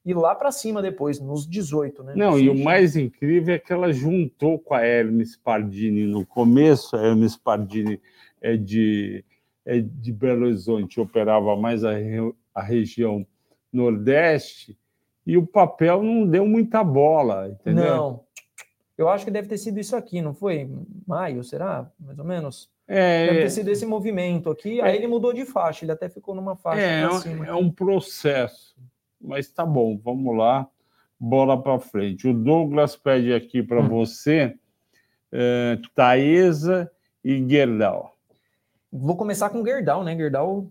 e 0.04 0.14
lá 0.14 0.34
para 0.34 0.50
cima 0.50 0.80
depois, 0.80 1.20
nos 1.20 1.46
18, 1.46 2.02
né? 2.02 2.14
Não, 2.16 2.38
e 2.38 2.48
o 2.48 2.58
mais 2.58 2.96
incrível 2.96 3.54
é 3.54 3.58
que 3.58 3.72
ela 3.72 3.92
juntou 3.92 4.58
com 4.58 4.74
a 4.74 4.84
Hermes 4.84 5.36
Pardini 5.36 6.06
no 6.06 6.24
começo, 6.26 6.96
a 6.96 7.06
Hermes 7.06 7.36
Pardini 7.36 8.00
é 8.40 8.56
de 8.56 9.24
é 9.64 9.78
de 9.78 10.12
Belo 10.12 10.46
Horizonte, 10.46 11.00
operava 11.00 11.54
mais 11.54 11.84
a, 11.84 11.92
a 12.54 12.62
região 12.62 13.26
Nordeste 13.72 14.78
e 15.26 15.36
o 15.36 15.46
papel 15.46 16.02
não 16.02 16.26
deu 16.26 16.46
muita 16.46 16.82
bola, 16.82 17.48
entendeu? 17.48 17.84
Não. 17.84 18.24
Eu 18.96 19.08
acho 19.08 19.24
que 19.24 19.30
deve 19.30 19.48
ter 19.48 19.56
sido 19.56 19.80
isso 19.80 19.96
aqui, 19.96 20.20
não 20.20 20.34
foi? 20.34 20.68
Maio, 21.06 21.42
será? 21.42 21.90
Mais 21.98 22.18
ou 22.18 22.24
menos? 22.24 22.70
É, 22.86 23.26
deve 23.28 23.42
ter 23.42 23.50
sido 23.50 23.68
esse 23.68 23.86
movimento 23.86 24.50
aqui. 24.50 24.80
Aí 24.80 24.92
é, 24.92 24.96
ele 24.96 25.06
mudou 25.06 25.32
de 25.32 25.44
faixa, 25.44 25.84
ele 25.84 25.92
até 25.92 26.08
ficou 26.08 26.34
numa 26.34 26.56
faixa. 26.56 26.82
É, 26.82 27.02
é, 27.04 27.48
é 27.48 27.54
um 27.54 27.70
processo, 27.70 28.76
mas 29.20 29.48
tá 29.48 29.64
bom, 29.64 29.96
vamos 29.96 30.36
lá, 30.36 30.68
bola 31.18 31.62
para 31.62 31.78
frente. 31.78 32.28
O 32.28 32.34
Douglas 32.34 32.96
pede 32.96 33.32
aqui 33.32 33.62
para 33.62 33.80
hum. 33.80 33.88
você 33.88 34.54
é, 35.32 35.78
Taesa 35.94 36.90
e 37.24 37.46
Gerdau. 37.48 38.16
Vou 38.92 39.16
começar 39.16 39.50
com 39.50 39.64
Gerdau, 39.64 40.02
né? 40.02 40.16
Gerdau 40.16 40.68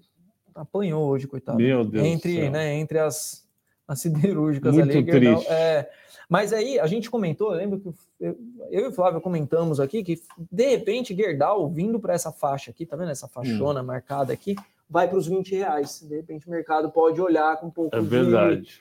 apanhou 0.55 1.07
hoje, 1.07 1.27
coitado. 1.27 1.57
Meu 1.57 1.83
Deus 1.85 2.05
entre, 2.05 2.49
né, 2.49 2.75
entre 2.75 2.99
as, 2.99 3.47
as 3.87 3.99
siderúrgicas 4.01 4.75
Muito 4.75 4.91
ali. 4.91 5.05
Triste. 5.05 5.47
é, 5.49 5.89
mas 6.27 6.53
aí 6.53 6.79
a 6.79 6.87
gente 6.87 7.09
comentou, 7.09 7.49
lembro 7.49 7.79
que 7.79 7.87
eu, 8.19 8.37
eu, 8.69 8.85
e 8.85 8.87
o 8.87 8.91
Flávio 8.91 9.19
comentamos 9.19 9.79
aqui 9.79 10.03
que 10.03 10.21
de 10.51 10.69
repente 10.69 11.15
Gerdau 11.15 11.69
vindo 11.69 11.99
para 11.99 12.13
essa 12.13 12.31
faixa 12.31 12.71
aqui, 12.71 12.85
tá 12.85 12.95
vendo 12.95 13.11
essa 13.11 13.27
faixona 13.27 13.81
hum. 13.81 13.85
marcada 13.85 14.31
aqui, 14.31 14.55
vai 14.89 15.07
para 15.07 15.17
os 15.17 15.27
20 15.27 15.55
reais. 15.55 16.05
De 16.07 16.15
repente 16.15 16.47
o 16.47 16.51
mercado 16.51 16.91
pode 16.91 17.19
olhar 17.19 17.57
com 17.57 17.67
um 17.67 17.71
pouco 17.71 17.95
é 17.95 18.01
de 18.01 18.79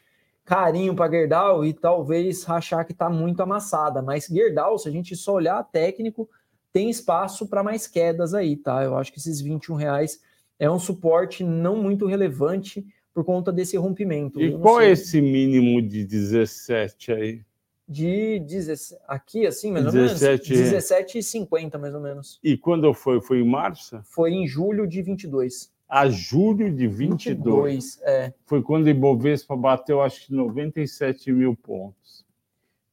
carinho 0.49 0.95
para 0.95 1.11
Gerdau 1.11 1.63
e 1.63 1.75
talvez 1.75 2.49
achar 2.49 2.83
que 2.85 2.93
está 2.93 3.11
muito 3.11 3.43
amassada. 3.43 4.01
Mas 4.01 4.27
Gerdau, 4.27 4.79
se 4.79 4.89
a 4.89 4.93
gente 4.93 5.15
só 5.15 5.35
olhar 5.35 5.63
técnico, 5.65 6.29
tem 6.73 6.89
espaço 6.89 7.47
para 7.47 7.63
mais 7.63 7.87
quedas 7.87 8.33
aí, 8.33 8.57
tá? 8.57 8.83
Eu 8.83 8.97
acho 8.97 9.13
que 9.13 9.19
esses 9.19 9.43
21 9.43 9.75
reais 9.75 10.21
é 10.59 10.71
um 10.71 10.79
suporte 10.79 11.45
não 11.45 11.77
muito 11.77 12.07
relevante 12.07 12.85
por 13.15 13.25
conta 13.25 13.53
desse 13.53 13.77
rompimento. 13.77 14.41
E 14.41 14.57
qual 14.59 14.81
é 14.81 14.91
esse 14.91 15.21
mínimo 15.21 15.81
de 15.83 16.05
17 16.05 17.13
aí? 17.13 17.43
De 17.89 18.39
17, 18.41 19.03
aqui, 19.09 19.47
assim, 19.47 19.73
mais 19.73 19.87
17, 19.87 20.53
ou 20.53 20.59
menos? 20.59 20.85
17,50, 20.85 21.79
mais 21.79 21.95
ou 21.95 22.01
menos. 22.01 22.39
E 22.45 22.57
quando 22.57 22.93
foi? 22.93 23.21
Foi 23.21 23.41
em 23.41 23.49
março? 23.49 24.01
Foi 24.05 24.33
em 24.33 24.47
julho 24.47 24.87
de 24.87 25.01
22. 25.01 25.73
A 25.89 26.09
julho 26.11 26.71
de 26.71 26.87
22. 26.87 27.37
22 27.37 28.01
é. 28.03 28.33
Foi 28.45 28.63
quando 28.63 28.85
o 28.85 28.91
Ibovespa 28.91 29.57
bateu, 29.57 30.03
acho 30.03 30.27
que 30.27 30.35
97 30.35 31.33
mil 31.33 31.57
pontos. 31.57 32.27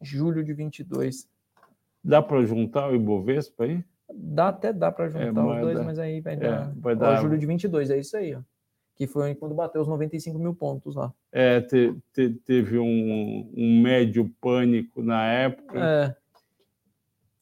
Julho 0.02 0.44
de 0.44 0.54
22. 0.54 1.28
Dá 2.02 2.22
para 2.22 2.46
juntar 2.46 2.90
o 2.90 2.96
Ibovespa 2.96 3.66
aí? 3.66 3.84
Dá 4.14 4.50
até 4.50 4.72
dá 4.72 4.92
para 4.92 5.10
juntar 5.10 5.26
é, 5.26 5.30
os 5.30 5.62
dois, 5.62 5.86
mas 5.86 6.00
aí 6.00 6.22
vai 6.22 6.34
é, 6.34 6.38
dar. 6.38 6.74
vai 6.76 6.96
dar... 6.96 7.20
Ó, 7.20 7.22
julho 7.22 7.38
de 7.38 7.46
22, 7.46 7.90
é 7.90 7.98
isso 7.98 8.16
aí, 8.16 8.36
ó. 8.36 8.42
Que 8.96 9.08
foi 9.08 9.36
quando 9.36 9.54
bateu 9.54 9.82
os 9.82 9.88
95 9.88 10.40
mil 10.40 10.54
pontos 10.54 10.96
lá. 10.96 11.14
É, 11.32 11.60
te, 11.60 11.94
te, 12.14 12.30
teve 12.46 12.80
um, 12.80 13.52
um 13.54 13.82
médio 13.82 14.32
pânico 14.40 15.04
na 15.04 15.26
época. 15.26 15.80
É. 15.80 16.16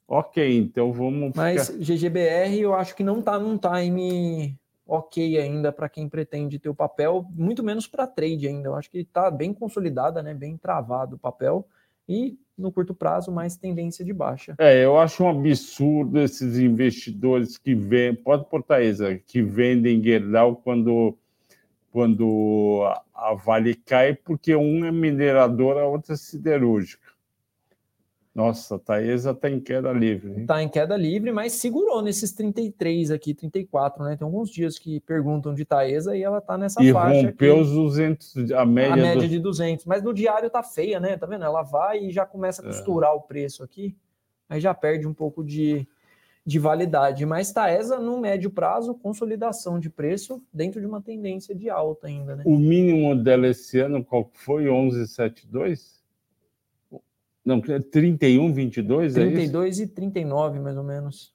Ok, 0.08 0.58
então 0.58 0.91
vamos. 0.91 1.34
Mas 1.36 1.67
ficar... 1.67 1.84
GGBR 1.84 2.60
eu 2.60 2.73
acho 2.73 2.95
que 2.95 3.04
não 3.04 3.19
está 3.19 3.38
num 3.38 3.58
time 3.58 4.58
ok 4.86 5.38
ainda 5.38 5.71
para 5.71 5.89
quem 5.89 6.10
pretende 6.10 6.60
ter 6.60 6.69
o 6.69 6.76
papel, 6.76 7.26
muito 7.32 7.63
menos 7.63 7.88
para 7.88 8.08
trade 8.08 8.47
ainda. 8.47 8.69
Eu 8.69 8.76
acho 8.76 8.89
que 8.89 8.99
está 8.99 9.30
bem 9.30 9.54
consolidada, 9.54 10.21
né? 10.21 10.34
Bem 10.34 10.58
travado 10.58 11.15
o 11.15 11.19
papel. 11.19 11.67
E 12.08 12.38
no 12.58 12.72
curto 12.72 12.94
prazo, 12.94 13.32
mais 13.32 13.56
tendência 13.56 14.06
de 14.06 14.13
baixa. 14.13 14.56
É, 14.58 14.84
eu 14.84 14.98
acho 14.98 15.24
um 15.24 15.30
absurdo 15.30 16.20
esses 16.20 16.58
investidores 16.58 17.58
que 17.58 17.74
vendem, 17.74 18.22
pode 18.22 18.46
portar 18.50 18.84
isso, 18.84 19.04
que 19.26 19.42
vendem 19.42 20.04
Gerdau 20.04 20.56
quando, 20.58 21.18
quando 21.92 22.84
a 23.13 23.34
Vale 23.34 23.76
cai, 23.76 24.13
porque 24.13 24.56
um 24.56 24.86
é 24.86 24.92
minerador, 24.92 25.78
a 25.78 25.86
outra 25.86 26.13
é 26.13 26.18
siderúrgica. 26.18 27.12
Nossa, 28.36 28.78
a 28.78 28.80
Taesa 28.80 29.30
está 29.30 29.48
em 29.48 29.60
queda 29.60 29.91
livre. 29.91 30.41
Está 30.41 30.63
em 30.63 30.67
queda 30.67 30.98
livre, 30.98 31.32
mas 31.32 31.54
segurou 31.54 32.02
nesses 32.02 32.32
33 32.32 33.12
aqui, 33.12 33.32
34, 33.32 34.04
né? 34.04 34.15
Tem 34.17 34.26
alguns 34.26 34.50
dias 34.50 34.80
que 34.80 35.00
perguntam 35.02 35.54
de 35.54 35.63
Taesa 35.63 36.17
e 36.17 36.24
ela 36.24 36.39
está 36.39 36.58
nessa 36.58 36.84
e 36.84 36.91
faixa. 36.91 37.19
E 37.19 37.26
rompeu 37.26 37.54
aqui. 37.54 37.62
os 37.62 37.72
200, 37.72 38.52
a 38.54 38.65
média, 38.65 38.93
a 38.93 38.98
média 38.98 39.22
do... 39.22 39.30
de 39.30 39.39
200. 39.39 39.86
Mas 39.86 40.02
no 40.02 40.12
diário 40.12 40.50
tá 40.50 40.63
feia, 40.63 41.00
né? 41.00 41.15
Tá 41.15 41.28
vendo? 41.28 41.46
Ela 41.46 41.62
vai 41.62 42.06
e 42.06 42.12
já 42.12 42.26
começa 42.26 42.63
a 42.63 42.65
é. 42.65 42.67
costurar 42.69 43.12
é. 43.12 43.13
o 43.13 43.22
preço 43.22 43.63
aqui, 43.63 43.96
aí 44.50 44.60
já 44.60 44.74
perde 44.74 45.08
um 45.08 45.13
pouco 45.13 45.43
de, 45.43 45.88
de 46.43 46.58
validade. 46.58 47.28
Mas 47.28 47.52
Taesa, 47.52 48.00
no 48.00 48.19
médio 48.19 48.50
prazo, 48.50 48.96
consolidação 48.96 49.80
de 49.80 49.91
preço 49.91 50.41
dentro 50.52 50.82
de 50.82 50.88
uma 50.88 51.04
tendência 51.04 51.54
de 51.54 51.69
alta 51.69 52.08
ainda, 52.08 52.36
né? 52.36 52.43
O 52.48 52.58
mínimo 52.58 53.15
dela 53.15 53.46
esse 53.46 53.80
ano, 53.80 54.04
qual 54.04 54.28
foi? 54.34 54.65
11,72? 54.65 56.02
Não, 57.45 57.60
31, 57.60 58.53
22, 58.53 59.13
32 59.13 59.79
é 59.79 59.84
isso? 59.84 59.84
e 59.84 59.88
39, 59.88 60.60
mais 60.60 60.77
ou 60.77 60.84
menos. 60.84 61.34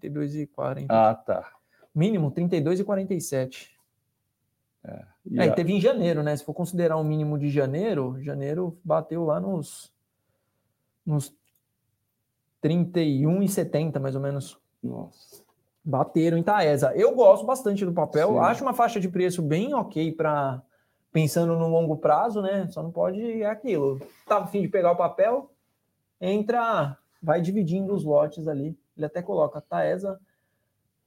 32 0.00 0.36
e 0.36 0.46
40. 0.46 0.86
Ah, 0.88 1.14
tá. 1.14 1.52
Mínimo, 1.94 2.30
32 2.30 2.80
e 2.80 2.84
47. 2.84 3.78
É, 4.84 5.04
e 5.26 5.38
é, 5.38 5.48
a... 5.48 5.52
teve 5.52 5.72
em 5.72 5.80
janeiro, 5.80 6.22
né? 6.22 6.34
Se 6.34 6.44
for 6.44 6.54
considerar 6.54 6.96
um 6.96 7.04
mínimo 7.04 7.38
de 7.38 7.50
janeiro, 7.50 8.16
janeiro 8.22 8.78
bateu 8.82 9.24
lá 9.24 9.38
nos, 9.38 9.92
nos 11.04 11.34
31 12.62 13.42
e 13.42 13.48
70, 13.48 14.00
mais 14.00 14.14
ou 14.14 14.22
menos. 14.22 14.58
Nossa. 14.82 15.42
Bateram 15.84 16.38
em 16.38 16.42
Taesa. 16.42 16.92
Eu 16.94 17.14
gosto 17.14 17.44
bastante 17.44 17.84
do 17.84 17.92
papel. 17.92 18.30
Sim. 18.30 18.38
Acho 18.38 18.64
uma 18.64 18.72
faixa 18.72 18.98
de 18.98 19.08
preço 19.08 19.42
bem 19.42 19.74
ok 19.74 20.12
para 20.12 20.62
pensando 21.12 21.56
no 21.56 21.68
longo 21.68 21.96
prazo, 21.96 22.40
né? 22.40 22.66
Só 22.70 22.82
não 22.82 22.90
pode 22.90 23.42
é 23.42 23.46
aquilo. 23.46 24.00
Tá 24.26 24.38
a 24.38 24.46
fim 24.46 24.62
de 24.62 24.68
pegar 24.68 24.92
o 24.92 24.96
papel, 24.96 25.50
entra, 26.20 26.96
vai 27.22 27.40
dividindo 27.40 27.94
os 27.94 28.04
lotes 28.04 28.48
ali. 28.48 28.76
Ele 28.96 29.06
até 29.06 29.20
coloca 29.20 29.60
Taesa. 29.60 30.18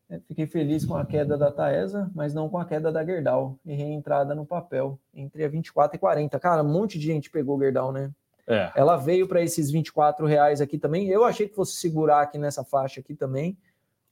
É, 0.07 0.19
fiquei 0.19 0.45
feliz 0.45 0.85
com 0.85 0.95
a 0.95 1.03
queda 1.03 1.35
da 1.35 1.51
Taesa, 1.51 2.11
mas 2.13 2.31
não 2.33 2.47
com 2.47 2.59
a 2.59 2.65
queda 2.65 2.91
da 2.91 3.03
Gerdau 3.03 3.57
e 3.65 3.73
reentrada 3.73 4.35
no 4.35 4.45
papel 4.45 4.99
entre 5.11 5.43
a 5.43 5.49
24 5.49 5.95
e 5.95 5.99
40. 5.99 6.39
Cara, 6.39 6.61
um 6.61 6.71
monte 6.71 6.99
de 6.99 7.07
gente 7.07 7.31
pegou 7.31 7.59
Gerdau, 7.59 7.91
né? 7.91 8.11
É. 8.47 8.71
Ela 8.75 8.95
veio 8.95 9.27
para 9.27 9.41
esses 9.41 9.71
24 9.71 10.27
reais 10.27 10.61
aqui 10.61 10.77
também. 10.77 11.07
Eu 11.07 11.23
achei 11.23 11.47
que 11.47 11.55
fosse 11.55 11.77
segurar 11.77 12.21
aqui 12.21 12.37
nessa 12.37 12.63
faixa 12.63 12.99
aqui 12.99 13.15
também, 13.15 13.57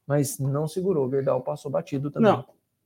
mas 0.08 0.39
não 0.39 0.67
segurou. 0.67 1.08
Gerdau 1.12 1.41
passou 1.41 1.69
batido 1.69 2.10
também. 2.10 2.32
Não, 2.32 2.45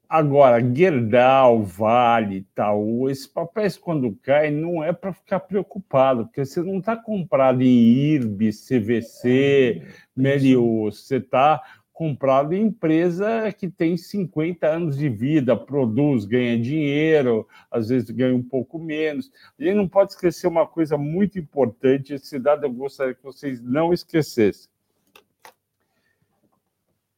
Agora, 0.09 0.61
Gerdau, 0.73 1.63
Vale, 1.63 2.37
Itaú, 2.37 3.09
esses 3.09 3.27
papéis 3.27 3.77
quando 3.77 4.15
caem 4.23 4.51
não 4.51 4.81
é 4.81 4.93
para 4.93 5.11
ficar 5.11 5.41
preocupado, 5.41 6.25
porque 6.25 6.45
você 6.45 6.61
não 6.61 6.79
está 6.79 6.95
comprado 6.95 7.61
em 7.61 7.65
IRB, 7.65 8.51
CVC, 8.51 9.83
é, 9.83 9.87
Melius, 10.15 11.05
você 11.05 11.17
está 11.17 11.61
comprado 11.91 12.53
em 12.53 12.67
empresa 12.67 13.51
que 13.51 13.67
tem 13.67 13.97
50 13.97 14.65
anos 14.65 14.97
de 14.97 15.09
vida, 15.09 15.57
produz, 15.57 16.23
ganha 16.23 16.57
dinheiro, 16.57 17.45
às 17.69 17.89
vezes 17.89 18.09
ganha 18.09 18.35
um 18.35 18.43
pouco 18.43 18.79
menos. 18.79 19.29
A 19.59 19.63
gente 19.63 19.75
não 19.75 19.89
pode 19.89 20.13
esquecer 20.13 20.47
uma 20.47 20.65
coisa 20.65 20.97
muito 20.97 21.37
importante, 21.37 22.13
esse 22.13 22.39
dado 22.39 22.65
eu 22.65 22.71
gostaria 22.71 23.13
que 23.13 23.23
vocês 23.23 23.61
não 23.61 23.91
esquecessem 23.91 24.69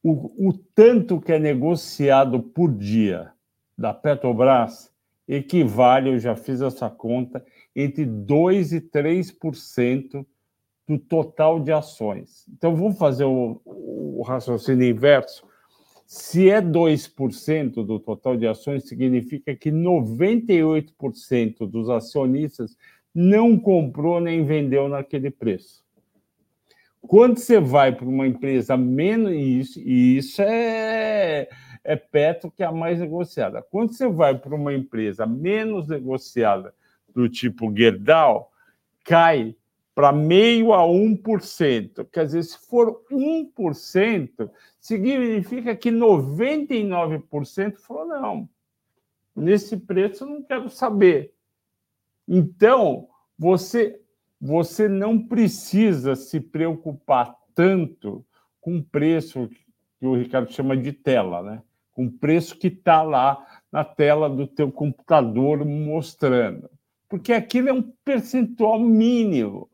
o, 0.02 0.48
o 0.48 0.52
tanto 0.74 1.20
que 1.20 1.32
é 1.32 1.38
negociado 1.38 2.40
por 2.42 2.72
dia 2.72 3.32
da 3.76 3.92
Petrobras 3.94 4.90
equivale, 5.26 6.10
eu 6.10 6.18
já 6.18 6.34
fiz 6.34 6.60
essa 6.60 6.90
conta, 6.90 7.44
entre 7.74 8.04
2% 8.04 8.72
e 8.72 8.80
3% 8.80 10.26
do 10.88 10.98
total 10.98 11.60
de 11.60 11.70
ações. 11.70 12.44
Então, 12.48 12.74
vamos 12.74 12.98
fazer 12.98 13.24
o, 13.24 13.60
o 13.64 14.22
raciocínio 14.26 14.88
inverso. 14.88 15.48
Se 16.04 16.50
é 16.50 16.60
2% 16.60 17.84
do 17.86 18.00
total 18.00 18.36
de 18.36 18.46
ações, 18.46 18.88
significa 18.88 19.54
que 19.54 19.70
98% 19.70 21.68
dos 21.68 21.88
acionistas 21.88 22.76
não 23.14 23.56
comprou 23.56 24.20
nem 24.20 24.44
vendeu 24.44 24.88
naquele 24.88 25.30
preço. 25.30 25.84
Quando 27.02 27.38
você 27.38 27.58
vai 27.58 27.92
para 27.92 28.06
uma 28.06 28.26
empresa 28.26 28.76
menos 28.76 29.32
isso, 29.32 29.80
e 29.80 30.18
isso 30.18 30.42
é, 30.42 31.48
é 31.82 31.96
Petro 31.96 32.50
que 32.50 32.62
é 32.62 32.66
a 32.66 32.72
mais 32.72 33.00
negociada. 33.00 33.62
Quando 33.62 33.92
você 33.92 34.08
vai 34.08 34.38
para 34.38 34.54
uma 34.54 34.72
empresa 34.72 35.26
menos 35.26 35.88
negociada, 35.88 36.74
do 37.14 37.28
tipo 37.28 37.74
Gerdau, 37.76 38.52
cai 39.04 39.54
para 39.94 40.12
meio 40.12 40.72
a 40.72 40.82
1%. 40.82 42.06
Quer 42.10 42.26
dizer, 42.26 42.42
se 42.44 42.58
for 42.58 43.02
1%, 43.10 44.50
significa 44.80 45.76
que 45.76 45.90
99% 45.90 47.76
falou: 47.78 48.06
não, 48.06 48.48
nesse 49.34 49.76
preço 49.76 50.24
eu 50.24 50.28
não 50.28 50.42
quero 50.42 50.70
saber. 50.70 51.34
Então, 52.26 53.08
você 53.38 53.99
você 54.40 54.88
não 54.88 55.18
precisa 55.18 56.16
se 56.16 56.40
preocupar 56.40 57.36
tanto 57.54 58.24
com 58.60 58.78
o 58.78 58.84
preço 58.84 59.48
que 59.98 60.06
o 60.06 60.14
Ricardo 60.14 60.50
chama 60.50 60.76
de 60.76 60.92
tela, 60.92 61.42
né? 61.42 61.62
com 61.92 62.06
o 62.06 62.10
preço 62.10 62.56
que 62.56 62.68
está 62.68 63.02
lá 63.02 63.44
na 63.70 63.84
tela 63.84 64.30
do 64.30 64.46
teu 64.46 64.72
computador 64.72 65.64
mostrando. 65.66 66.70
Porque 67.08 67.32
aquilo 67.32 67.68
é 67.68 67.72
um 67.72 67.92
percentual 68.04 68.78
mínimo. 68.78 69.68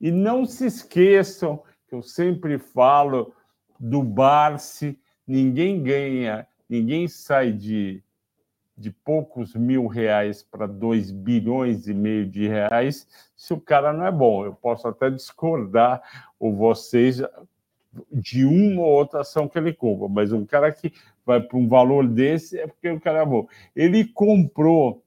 E 0.00 0.10
não 0.10 0.46
se 0.46 0.64
esqueçam 0.64 1.62
que 1.86 1.94
eu 1.94 2.02
sempre 2.02 2.58
falo 2.58 3.34
do 3.78 4.02
Barce, 4.02 4.98
ninguém 5.26 5.82
ganha, 5.82 6.46
ninguém 6.68 7.06
sai 7.08 7.52
de 7.52 8.02
de 8.80 8.90
poucos 8.90 9.54
mil 9.54 9.86
reais 9.86 10.42
para 10.42 10.66
dois 10.66 11.10
bilhões 11.10 11.86
e 11.86 11.92
meio 11.92 12.26
de 12.26 12.48
reais 12.48 13.06
se 13.36 13.52
o 13.52 13.60
cara 13.60 13.92
não 13.92 14.06
é 14.06 14.10
bom. 14.10 14.46
Eu 14.46 14.54
posso 14.54 14.88
até 14.88 15.10
discordar 15.10 16.02
ou 16.38 16.56
vocês 16.56 17.22
de 18.10 18.46
uma 18.46 18.80
ou 18.80 18.88
outra 18.88 19.20
ação 19.20 19.46
que 19.46 19.58
ele 19.58 19.74
compra, 19.74 20.08
mas 20.08 20.32
um 20.32 20.46
cara 20.46 20.72
que 20.72 20.92
vai 21.26 21.40
para 21.42 21.58
um 21.58 21.68
valor 21.68 22.08
desse 22.08 22.58
é 22.58 22.66
porque 22.66 22.88
o 22.88 23.00
cara 23.00 23.18
é 23.18 23.26
bom. 23.26 23.46
Ele 23.76 24.04
comprou 24.04 25.04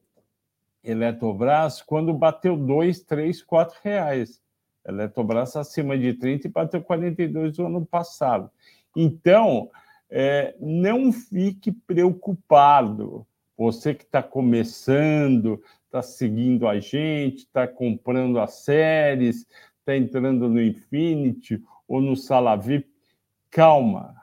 Eletrobras 0.84 1.82
quando 1.82 2.14
bateu 2.14 2.56
dois, 2.56 3.02
três, 3.02 3.42
quatro 3.42 3.80
reais. 3.84 4.40
Eletrobras 4.86 5.56
acima 5.56 5.98
de 5.98 6.14
30 6.14 6.46
e 6.46 6.52
bateu 6.52 6.84
42 6.84 7.58
no 7.58 7.66
ano 7.66 7.86
passado. 7.86 8.52
Então, 8.96 9.72
é, 10.10 10.54
não 10.60 11.12
fique 11.12 11.72
preocupado 11.72 13.26
você 13.58 13.94
que 13.94 14.04
está 14.04 14.22
começando, 14.24 15.62
está 15.86 16.02
seguindo 16.02 16.68
a 16.68 16.80
gente, 16.80 17.40
está 17.40 17.68
comprando 17.68 18.40
as 18.40 18.56
séries, 18.64 19.46
está 19.80 19.96
entrando 19.96 20.50
no 20.50 20.62
Infinity 20.62 21.62
ou 21.88 22.02
no 22.02 22.16
Sala 22.16 22.56
VIP, 22.56 22.90
calma. 23.52 24.16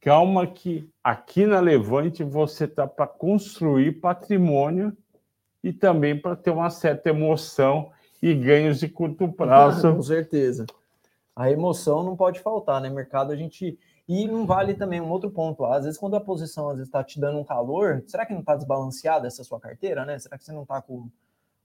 Calma 0.00 0.46
que 0.46 0.88
aqui 1.04 1.44
na 1.44 1.60
Levante 1.60 2.24
você 2.24 2.64
está 2.64 2.86
para 2.86 3.06
construir 3.06 4.00
patrimônio 4.00 4.96
e 5.62 5.74
também 5.74 6.18
para 6.18 6.34
ter 6.34 6.50
uma 6.50 6.70
certa 6.70 7.10
emoção 7.10 7.90
e 8.22 8.34
ganhos 8.34 8.80
de 8.80 8.88
curto 8.88 9.30
prazo. 9.30 9.94
Com 9.94 10.02
certeza. 10.02 10.64
A 11.36 11.50
emoção 11.50 12.02
não 12.02 12.16
pode 12.16 12.40
faltar, 12.40 12.80
né? 12.80 12.88
Mercado 12.88 13.30
a 13.32 13.36
gente 13.36 13.78
e 14.12 14.26
não 14.26 14.44
vale 14.44 14.74
também 14.74 15.00
um 15.00 15.08
outro 15.08 15.30
ponto. 15.30 15.64
Às 15.64 15.84
vezes, 15.84 15.96
quando 15.96 16.16
a 16.16 16.20
posição 16.20 16.68
às 16.68 16.78
vezes 16.78 16.88
está 16.88 17.04
te 17.04 17.20
dando 17.20 17.38
um 17.38 17.44
calor, 17.44 18.02
será 18.08 18.26
que 18.26 18.32
não 18.32 18.40
está 18.40 18.56
desbalanceada 18.56 19.28
essa 19.28 19.44
sua 19.44 19.60
carteira, 19.60 20.04
né? 20.04 20.18
Será 20.18 20.36
que 20.36 20.44
você 20.44 20.50
não 20.50 20.62
está 20.62 20.82
com 20.82 21.08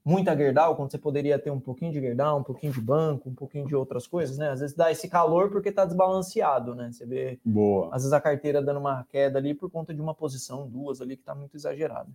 muita 0.04 0.36
Gerdau, 0.36 0.76
quando 0.76 0.92
você 0.92 0.96
poderia 0.96 1.40
ter 1.40 1.50
um 1.50 1.58
pouquinho 1.58 1.90
de 1.90 2.00
Gerdau, 2.00 2.38
um 2.38 2.44
pouquinho 2.44 2.72
de 2.72 2.80
banco, 2.80 3.28
um 3.28 3.34
pouquinho 3.34 3.66
de 3.66 3.74
outras 3.74 4.06
coisas, 4.06 4.38
né? 4.38 4.50
Às 4.50 4.60
vezes 4.60 4.76
dá 4.76 4.92
esse 4.92 5.08
calor 5.08 5.50
porque 5.50 5.70
está 5.70 5.84
desbalanceado, 5.84 6.72
né? 6.72 6.92
Você 6.92 7.04
vê, 7.04 7.40
Boa. 7.44 7.88
às 7.88 8.02
vezes 8.02 8.12
a 8.12 8.20
carteira 8.20 8.62
dando 8.62 8.78
uma 8.78 9.04
queda 9.10 9.40
ali 9.40 9.52
por 9.52 9.68
conta 9.68 9.92
de 9.92 10.00
uma 10.00 10.14
posição, 10.14 10.68
duas 10.68 11.00
ali 11.00 11.16
que 11.16 11.22
está 11.22 11.34
muito 11.34 11.56
exagerada. 11.56 12.08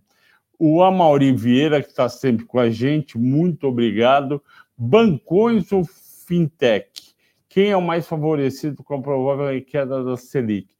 O 0.58 0.82
Amauri 0.82 1.30
Vieira, 1.36 1.82
que 1.82 1.90
está 1.90 2.08
sempre 2.08 2.46
com 2.46 2.58
a 2.58 2.70
gente, 2.70 3.18
muito 3.18 3.66
obrigado. 3.66 4.42
Bancões 4.78 5.70
ou 5.72 5.84
fintech? 5.84 7.11
Quem 7.52 7.68
é 7.68 7.76
o 7.76 7.82
mais 7.82 8.08
favorecido 8.08 8.82
com 8.82 8.94
a 8.94 9.02
provável 9.02 9.62
queda 9.62 10.02
da 10.02 10.16
Selic? 10.16 10.74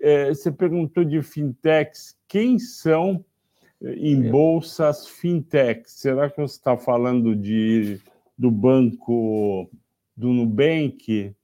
É, 0.00 0.28
você 0.28 0.52
perguntou 0.52 1.02
de 1.02 1.20
fintechs, 1.20 2.16
quem 2.28 2.60
são 2.60 3.24
é, 3.82 3.92
em 3.94 4.30
bolsas 4.30 5.08
fintechs? 5.08 5.94
Será 5.94 6.30
que 6.30 6.40
você 6.40 6.54
está 6.54 6.76
falando 6.76 7.34
de, 7.34 8.00
do 8.38 8.52
banco 8.52 9.68
do 10.16 10.28
Nubank? 10.28 11.34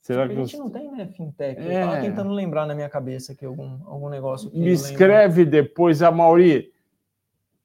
Será 0.00 0.26
que 0.28 0.32
a 0.32 0.36
gente 0.36 0.52
você... 0.52 0.56
não 0.56 0.70
tem, 0.70 0.90
né, 0.90 1.06
fintech? 1.08 1.60
É... 1.60 1.66
Eu 1.66 1.70
estava 1.72 2.00
tentando 2.00 2.32
lembrar 2.32 2.64
na 2.64 2.74
minha 2.74 2.88
cabeça 2.88 3.32
aqui 3.32 3.44
algum, 3.44 3.80
algum 3.84 4.08
negócio. 4.08 4.50
Me 4.54 4.72
escreve 4.72 5.44
depois, 5.44 6.00
a 6.00 6.10
Mauri. 6.10 6.72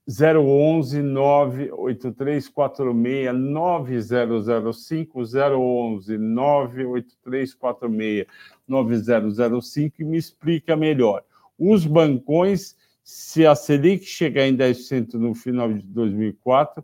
011 0.10 1.04
98346 1.04 3.32
9005 3.32 5.22
011 5.22 6.18
98346 6.18 8.26
9005 8.68 10.02
e 10.02 10.06
me 10.06 10.18
explica 10.18 10.76
melhor. 10.76 11.24
Os 11.60 11.86
bancões, 11.86 12.76
se 13.04 13.46
a 13.46 13.54
Selic 13.54 14.04
chegar 14.04 14.48
em 14.48 14.58
10% 14.58 15.14
no 15.14 15.36
final 15.36 15.72
de 15.72 15.84
2004, 15.84 16.84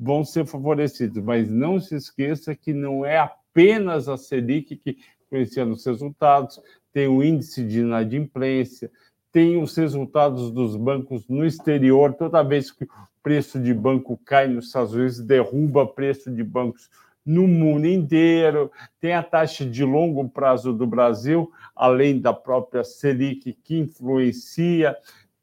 vão 0.00 0.24
ser 0.24 0.46
favorecidos, 0.46 1.22
mas 1.22 1.50
não 1.50 1.78
se 1.78 1.94
esqueça 1.94 2.56
que 2.56 2.72
não 2.72 3.04
é 3.04 3.18
apenas 3.18 4.08
a 4.08 4.16
Selic 4.16 4.76
que 4.76 4.96
influencia 5.26 5.66
nos 5.66 5.84
resultados, 5.84 6.58
tem 6.92 7.06
o 7.06 7.22
índice 7.22 7.64
de 7.64 7.80
inadimplência, 7.80 8.90
tem 9.32 9.60
os 9.60 9.74
resultados 9.74 10.52
dos 10.52 10.76
bancos 10.76 11.26
no 11.26 11.44
exterior. 11.44 12.12
Toda 12.12 12.42
vez 12.42 12.70
que 12.70 12.84
o 12.84 12.88
preço 13.22 13.58
de 13.58 13.72
banco 13.72 14.20
cai 14.24 14.46
nos 14.46 14.66
Estados 14.66 14.92
Unidos, 14.92 15.20
derruba 15.20 15.86
preço 15.86 16.30
de 16.30 16.44
bancos 16.44 16.90
no 17.24 17.48
mundo 17.48 17.86
inteiro. 17.86 18.70
Tem 19.00 19.14
a 19.14 19.22
taxa 19.22 19.64
de 19.64 19.82
longo 19.84 20.28
prazo 20.28 20.72
do 20.72 20.86
Brasil, 20.86 21.50
além 21.74 22.20
da 22.20 22.34
própria 22.34 22.84
Selic, 22.84 23.54
que 23.64 23.78
influencia. 23.78 24.94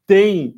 Tem 0.06 0.56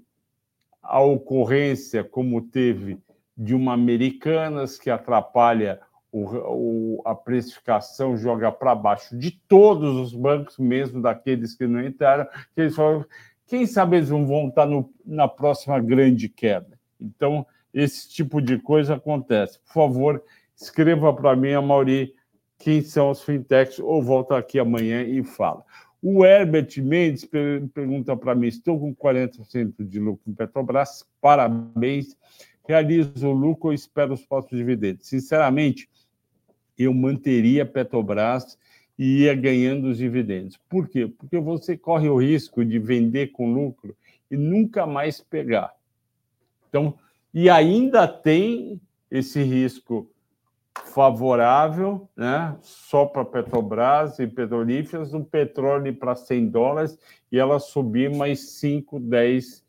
a 0.84 1.02
ocorrência, 1.02 2.04
como 2.04 2.42
teve 2.42 3.00
de 3.38 3.56
uma 3.56 3.74
Americanas, 3.74 4.78
que 4.78 4.90
atrapalha 4.90 5.80
o, 6.12 6.24
o, 6.24 7.02
a 7.06 7.16
precificação 7.16 8.18
joga 8.18 8.52
para 8.52 8.76
baixo 8.76 9.18
de 9.18 9.32
todos 9.32 9.96
os 9.96 10.14
bancos, 10.14 10.58
mesmo 10.58 11.02
daqueles 11.02 11.56
que 11.56 11.66
não 11.66 11.84
entraram, 11.84 12.26
que 12.54 12.62
eles 12.62 12.76
falam, 12.76 13.06
quem 13.48 13.66
sabe 13.66 13.98
eles 13.98 14.10
não 14.10 14.26
vão 14.26 14.50
estar 14.50 14.66
no, 14.66 14.92
na 15.06 15.28
próxima 15.28 15.80
grande 15.80 16.28
queda. 16.28 16.80
Então, 17.00 17.46
esse 17.74 18.10
tipo 18.10 18.42
de 18.42 18.58
coisa 18.58 18.96
acontece. 18.96 19.60
Por 19.60 19.74
favor, 19.74 20.24
escreva 20.56 21.14
para 21.14 21.36
mim, 21.36 21.54
Mauri, 21.66 22.14
quem 22.58 22.82
são 22.82 23.10
os 23.10 23.24
fintechs, 23.24 23.80
ou 23.80 24.04
volta 24.04 24.38
aqui 24.38 24.60
amanhã 24.60 25.02
e 25.04 25.24
fala. 25.24 25.64
O 26.02 26.26
Herbert 26.26 26.70
Mendes 26.82 27.28
pergunta 27.74 28.16
para 28.18 28.36
mim: 28.36 28.48
estou 28.48 28.80
com 28.80 28.96
40% 28.96 29.86
de 29.86 30.00
lucro 30.00 30.30
em 30.30 30.34
Petrobras, 30.34 31.06
parabéns. 31.20 32.18
Realizo 32.68 33.28
o 33.28 33.34
lucro 33.34 33.68
ou 33.68 33.74
espero 33.74 34.14
os 34.14 34.26
próximos 34.26 34.58
dividendos? 34.58 35.08
Sinceramente, 35.08 35.90
eu 36.78 36.94
manteria 36.94 37.66
Petrobras 37.66 38.58
e 38.98 39.24
ia 39.24 39.34
ganhando 39.34 39.90
os 39.90 39.98
dividendos. 39.98 40.58
Por 40.70 40.88
quê? 40.88 41.08
Porque 41.08 41.40
você 41.40 41.78
corre 41.78 42.10
o 42.10 42.18
risco 42.18 42.64
de 42.64 42.78
vender 42.80 43.28
com 43.32 43.54
lucro 43.54 43.96
e 44.30 44.38
nunca 44.38 44.86
mais 44.86 45.20
pegar. 45.20 45.74
Então, 46.70 46.94
e 47.34 47.50
ainda 47.50 48.08
tem 48.08 48.80
esse 49.10 49.42
risco 49.42 50.10
favorável, 50.86 52.08
né? 52.16 52.56
Só 52.62 53.06
para 53.06 53.26
Petrobras 53.26 54.20
e 54.20 54.28
petrolíferas, 54.28 55.14
o 55.14 55.24
petróleo 55.24 55.94
para 55.96 56.16
100 56.16 56.50
dólares 56.50 56.98
e 57.32 57.38
ela 57.38 57.60
subir 57.60 58.14
mais 58.16 58.52
5, 58.60 59.00
10%. 59.00 59.62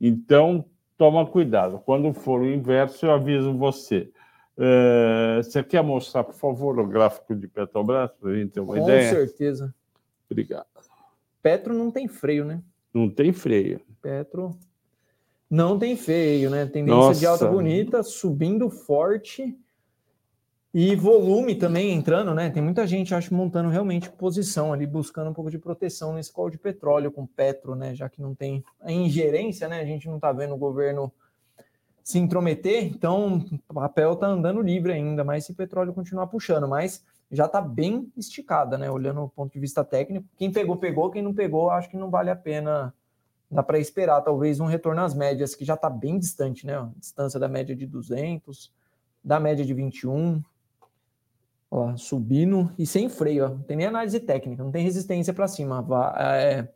Então, 0.00 0.64
toma 0.96 1.26
cuidado. 1.26 1.80
Quando 1.84 2.12
for 2.12 2.40
o 2.40 2.52
inverso, 2.52 3.06
eu 3.06 3.12
aviso 3.12 3.52
você. 3.54 4.10
Uh, 4.58 5.40
você 5.40 5.62
quer 5.62 5.84
mostrar, 5.84 6.24
por 6.24 6.34
favor, 6.34 6.76
o 6.80 6.86
gráfico 6.86 7.32
de 7.32 7.46
Petrobras 7.46 8.10
para 8.20 8.30
a 8.30 8.34
gente 8.34 8.50
ter 8.50 8.60
uma 8.60 8.74
Com 8.74 8.82
ideia? 8.82 9.08
Com 9.08 9.16
certeza. 9.16 9.72
Obrigado. 10.28 10.66
Petro 11.40 11.72
não 11.72 11.92
tem 11.92 12.08
freio, 12.08 12.44
né? 12.44 12.60
Não 12.92 13.08
tem 13.08 13.32
freio. 13.32 13.80
Petro 14.02 14.58
não 15.48 15.78
tem 15.78 15.96
feio, 15.96 16.50
né? 16.50 16.66
Tendência 16.66 16.96
Nossa. 16.96 17.20
de 17.20 17.26
alta 17.26 17.46
bonita, 17.46 18.02
subindo 18.02 18.68
forte 18.68 19.56
e 20.74 20.94
volume 20.96 21.54
também 21.54 21.92
entrando, 21.92 22.34
né? 22.34 22.50
Tem 22.50 22.62
muita 22.62 22.84
gente, 22.84 23.14
acho, 23.14 23.32
montando 23.32 23.68
realmente 23.68 24.10
posição 24.10 24.72
ali, 24.72 24.86
buscando 24.86 25.30
um 25.30 25.34
pouco 25.34 25.50
de 25.50 25.58
proteção 25.58 26.12
nesse 26.12 26.32
call 26.32 26.50
de 26.50 26.58
petróleo 26.58 27.12
com 27.12 27.26
Petro, 27.26 27.76
né? 27.76 27.94
Já 27.94 28.08
que 28.08 28.20
não 28.20 28.34
tem 28.34 28.64
a 28.80 28.90
ingerência, 28.90 29.68
né? 29.68 29.80
A 29.80 29.84
gente 29.84 30.08
não 30.08 30.18
tá 30.18 30.32
vendo 30.32 30.54
o 30.54 30.58
governo 30.58 31.12
se 32.08 32.18
intrometer, 32.18 32.84
então 32.84 33.44
o 33.68 33.74
papel 33.74 34.16
tá 34.16 34.26
andando 34.26 34.62
livre 34.62 34.94
ainda, 34.94 35.22
mas 35.22 35.44
se 35.44 35.52
petróleo 35.52 35.92
continuar 35.92 36.26
puxando, 36.28 36.66
mas 36.66 37.04
já 37.30 37.46
tá 37.46 37.60
bem 37.60 38.10
esticada, 38.16 38.78
né? 38.78 38.90
Olhando 38.90 39.20
o 39.20 39.28
ponto 39.28 39.52
de 39.52 39.60
vista 39.60 39.84
técnico, 39.84 40.26
quem 40.38 40.50
pegou, 40.50 40.78
pegou, 40.78 41.10
quem 41.10 41.20
não 41.20 41.34
pegou, 41.34 41.68
acho 41.68 41.90
que 41.90 41.98
não 41.98 42.08
vale 42.08 42.30
a 42.30 42.36
pena 42.36 42.94
dá 43.50 43.62
para 43.62 43.78
esperar 43.78 44.22
talvez 44.22 44.58
um 44.58 44.64
retorno 44.64 45.02
às 45.02 45.12
médias, 45.12 45.54
que 45.54 45.66
já 45.66 45.74
está 45.74 45.90
bem 45.90 46.18
distante, 46.18 46.64
né? 46.64 46.90
Distância 46.96 47.38
da 47.38 47.46
média 47.46 47.76
de 47.76 47.86
200, 47.86 48.72
da 49.22 49.38
média 49.38 49.62
de 49.62 49.74
21, 49.74 50.42
ó, 51.70 51.94
subindo 51.94 52.72
e 52.78 52.86
sem 52.86 53.10
freio, 53.10 53.44
ó. 53.44 53.48
não 53.50 53.62
tem 53.64 53.76
nem 53.76 53.86
análise 53.86 54.18
técnica, 54.18 54.64
não 54.64 54.72
tem 54.72 54.82
resistência 54.82 55.34
para 55.34 55.46
cima. 55.46 55.86
É, 56.18 56.68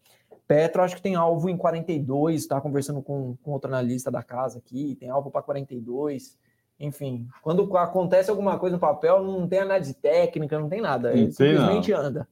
Petro, 0.53 0.83
acho 0.83 0.97
que 0.97 1.01
tem 1.03 1.15
alvo 1.15 1.49
em 1.49 1.57
42, 1.57 2.43
está 2.43 2.61
conversando 2.61 3.01
com, 3.01 3.35
com 3.43 3.53
outro 3.53 3.71
analista 3.71 4.11
da 4.11 4.23
casa 4.23 4.59
aqui, 4.59 4.95
tem 5.01 5.09
alvo 5.09 5.31
para 5.31 5.41
42. 5.41 6.39
Enfim, 6.79 7.27
quando 7.41 7.75
acontece 7.79 8.29
alguma 8.29 8.59
coisa 8.59 8.77
no 8.77 8.81
papel, 8.81 9.25
não 9.25 9.49
tem 9.49 9.61
análise 9.61 9.95
técnica, 9.95 10.61
não 10.61 10.69
tem 10.69 10.83
nada, 10.83 11.15
não 11.15 11.31
simplesmente 11.31 11.91
não. 11.91 11.99
anda. 11.99 12.29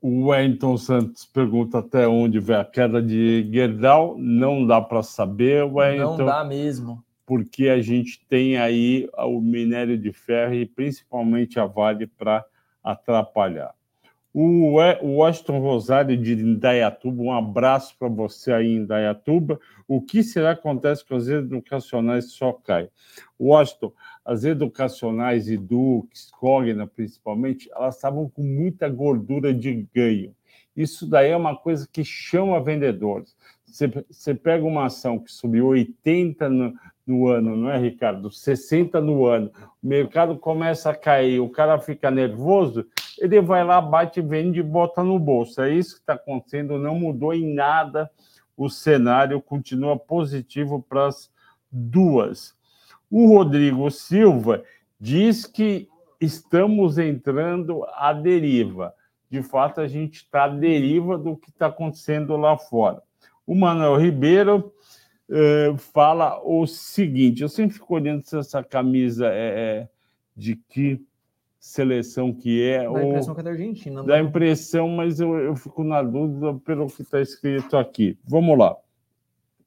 O 0.00 0.26
Wellington 0.26 0.76
Santos 0.76 1.24
pergunta 1.24 1.78
até 1.78 2.08
onde 2.08 2.40
vai 2.40 2.56
a 2.56 2.64
queda 2.64 3.00
de 3.00 3.48
Gerdau. 3.52 4.16
Não 4.18 4.66
dá 4.66 4.80
para 4.80 5.04
saber, 5.04 5.62
Wellington. 5.62 6.16
Não 6.16 6.26
dá 6.26 6.42
mesmo. 6.42 7.04
Porque 7.24 7.68
a 7.68 7.80
gente 7.80 8.26
tem 8.28 8.56
aí 8.58 9.08
o 9.18 9.40
minério 9.40 9.96
de 9.96 10.12
ferro 10.12 10.54
e 10.54 10.66
principalmente 10.66 11.60
a 11.60 11.64
Vale 11.64 12.08
para 12.08 12.44
atrapalhar. 12.82 13.72
O 14.34 14.78
Washington 15.02 15.58
Rosário 15.58 16.16
de 16.16 16.32
Indaiatuba, 16.32 17.22
um 17.22 17.32
abraço 17.32 17.94
para 17.98 18.08
você 18.08 18.50
aí 18.50 18.68
em 18.68 18.76
Indaiatuba. 18.76 19.60
O 19.86 20.00
que 20.00 20.22
será 20.22 20.54
que 20.54 20.60
acontece 20.60 21.04
com 21.04 21.14
as 21.14 21.28
educacionais 21.28 22.32
só 22.32 22.50
cai? 22.50 22.88
Washington, 23.38 23.92
as 24.24 24.44
educacionais 24.44 25.50
e 25.50 25.58
Dux, 25.58 26.30
Cogna 26.30 26.86
principalmente, 26.86 27.68
elas 27.74 27.96
estavam 27.96 28.26
com 28.30 28.42
muita 28.42 28.88
gordura 28.88 29.52
de 29.52 29.86
ganho. 29.94 30.34
Isso 30.74 31.06
daí 31.06 31.30
é 31.30 31.36
uma 31.36 31.54
coisa 31.54 31.86
que 31.90 32.02
chama 32.02 32.62
vendedores. 32.62 33.36
Você, 33.66 33.86
você 34.08 34.34
pega 34.34 34.64
uma 34.64 34.86
ação 34.86 35.18
que 35.18 35.30
subiu 35.30 35.66
80 35.66 36.48
no, 36.48 36.74
no 37.06 37.28
ano, 37.28 37.54
não 37.54 37.70
é, 37.70 37.78
Ricardo? 37.78 38.30
60 38.30 38.98
no 39.00 39.26
ano, 39.26 39.50
o 39.82 39.86
mercado 39.86 40.38
começa 40.38 40.88
a 40.90 40.94
cair, 40.94 41.40
o 41.40 41.50
cara 41.50 41.78
fica 41.78 42.10
nervoso, 42.10 42.86
ele 43.18 43.40
vai 43.40 43.64
lá, 43.64 43.80
bate, 43.80 44.20
vende 44.20 44.60
e 44.60 44.62
bota 44.62 45.02
no 45.02 45.18
bolso. 45.18 45.60
É 45.60 45.72
isso 45.72 45.94
que 45.94 46.00
está 46.00 46.14
acontecendo, 46.14 46.78
não 46.78 46.94
mudou 46.94 47.34
em 47.34 47.54
nada 47.54 48.10
o 48.56 48.68
cenário, 48.68 49.40
continua 49.40 49.98
positivo 49.98 50.84
para 50.88 51.06
as 51.06 51.30
duas. 51.70 52.54
O 53.10 53.26
Rodrigo 53.26 53.90
Silva 53.90 54.62
diz 55.00 55.46
que 55.46 55.88
estamos 56.20 56.98
entrando 56.98 57.84
à 57.94 58.12
deriva. 58.12 58.94
De 59.28 59.42
fato, 59.42 59.80
a 59.80 59.88
gente 59.88 60.16
está 60.16 60.44
à 60.44 60.48
deriva 60.48 61.16
do 61.16 61.36
que 61.36 61.50
está 61.50 61.66
acontecendo 61.66 62.36
lá 62.36 62.56
fora. 62.56 63.02
O 63.46 63.54
Manuel 63.54 63.96
Ribeiro 63.96 64.72
eh, 65.30 65.74
fala 65.78 66.40
o 66.44 66.66
seguinte: 66.66 67.42
eu 67.42 67.48
sempre 67.48 67.74
fico 67.74 67.94
olhando 67.94 68.22
se 68.22 68.36
essa 68.36 68.62
camisa 68.62 69.26
é, 69.28 69.80
é 69.80 69.88
de 70.36 70.56
que 70.56 71.02
seleção 71.62 72.34
que 72.34 72.60
é. 72.60 72.82
Dá 72.90 72.98
a 72.98 73.04
impressão 73.04 73.34
que 73.34 73.40
é 73.40 73.44
da 73.44 73.50
Argentina. 73.50 74.02
Dá 74.02 74.16
a 74.16 74.20
impressão, 74.20 74.88
mas 74.88 75.20
eu, 75.20 75.38
eu 75.38 75.54
fico 75.54 75.84
na 75.84 76.02
dúvida 76.02 76.54
pelo 76.64 76.88
que 76.88 77.02
está 77.02 77.20
escrito 77.20 77.76
aqui. 77.76 78.18
Vamos 78.24 78.58
lá. 78.58 78.76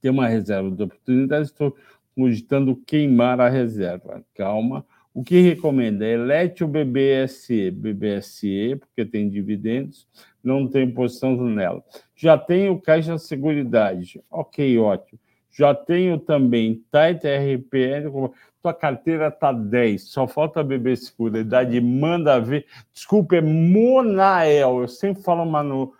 Tem 0.01 0.11
uma 0.11 0.27
reserva 0.27 0.69
de 0.69 0.83
oportunidade, 0.83 1.45
estou 1.45 1.73
cogitando 2.13 2.75
queimar 2.85 3.39
a 3.39 3.47
reserva. 3.47 4.21
Calma. 4.35 4.85
O 5.13 5.23
que 5.23 5.39
recomenda? 5.39 6.05
Elete 6.05 6.65
o 6.65 6.67
BBSE, 6.67 7.71
BBSE, 7.71 8.75
porque 8.75 9.05
tem 9.05 9.29
dividendos, 9.29 10.05
não 10.43 10.67
tem 10.67 10.91
posição 10.91 11.37
nela. 11.45 11.81
Já 12.13 12.37
tenho 12.37 12.81
Caixa 12.81 13.17
Seguridade. 13.17 14.21
Ok, 14.29 14.77
ótimo. 14.77 15.17
Já 15.49 15.73
tenho 15.73 16.19
também 16.19 16.83
Tight 16.91 17.25
RPL. 17.25 18.33
Tua 18.65 18.73
carteira 18.73 19.27
está 19.27 19.51
10, 19.51 20.05
só 20.05 20.27
falta 20.27 20.63
BB 20.63 20.95
Seguridade. 20.95 21.79
Manda 21.79 22.39
ver. 22.39 22.65
Desculpa, 22.91 23.35
é 23.35 23.41
Monael. 23.41 24.81
Eu 24.81 24.87
sempre 24.87 25.21
falo 25.21 25.45
Manuel. 25.45 25.93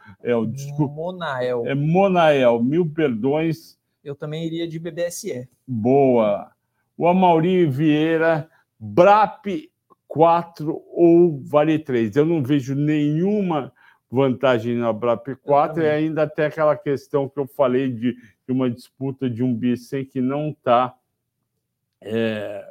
Desculpa. 0.50 0.96
Monael. 0.96 1.64
É 1.68 1.76
Monael. 1.76 2.64
Mil 2.64 2.90
perdões. 2.90 3.78
Eu 4.04 4.16
também 4.16 4.48
iria 4.48 4.68
de 4.68 4.80
BBSE. 4.80 5.48
Boa. 5.68 6.50
O 6.98 7.08
Amauri 7.08 7.68
Vieira, 7.68 8.50
BRAP 8.80 9.70
4 10.08 10.82
ou 10.92 11.40
Vale 11.44 11.78
3. 11.78 12.16
Eu 12.16 12.26
não 12.26 12.42
vejo 12.42 12.74
nenhuma 12.74 13.72
vantagem 14.10 14.76
na 14.76 14.92
BRAP 14.92 15.36
4 15.44 15.84
e 15.84 15.88
ainda 15.88 16.28
tem 16.28 16.46
aquela 16.46 16.76
questão 16.76 17.30
que 17.30 17.40
eu 17.40 17.46
falei 17.46 17.92
de, 17.92 18.16
de 18.16 18.52
uma 18.52 18.72
disputa 18.72 19.30
de 19.30 19.44
um 19.44 19.54
BC 19.54 20.06
que 20.06 20.20
não 20.20 20.50
está 20.50 20.96
é, 22.06 22.64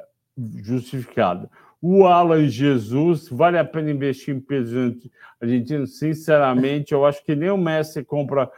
justificada. 0.63 1.49
O 1.81 2.05
Alan 2.05 2.47
Jesus, 2.47 3.29
vale 3.29 3.59
a 3.59 3.65
pena 3.65 3.91
investir 3.91 4.35
em 4.35 4.39
peso 4.39 4.95
argentino? 5.39 5.85
Sinceramente, 5.85 6.93
eu 6.93 7.05
acho 7.05 7.23
que 7.23 7.35
nem 7.35 7.49
o 7.51 7.57
Messi 7.57 8.03
compra 8.03 8.49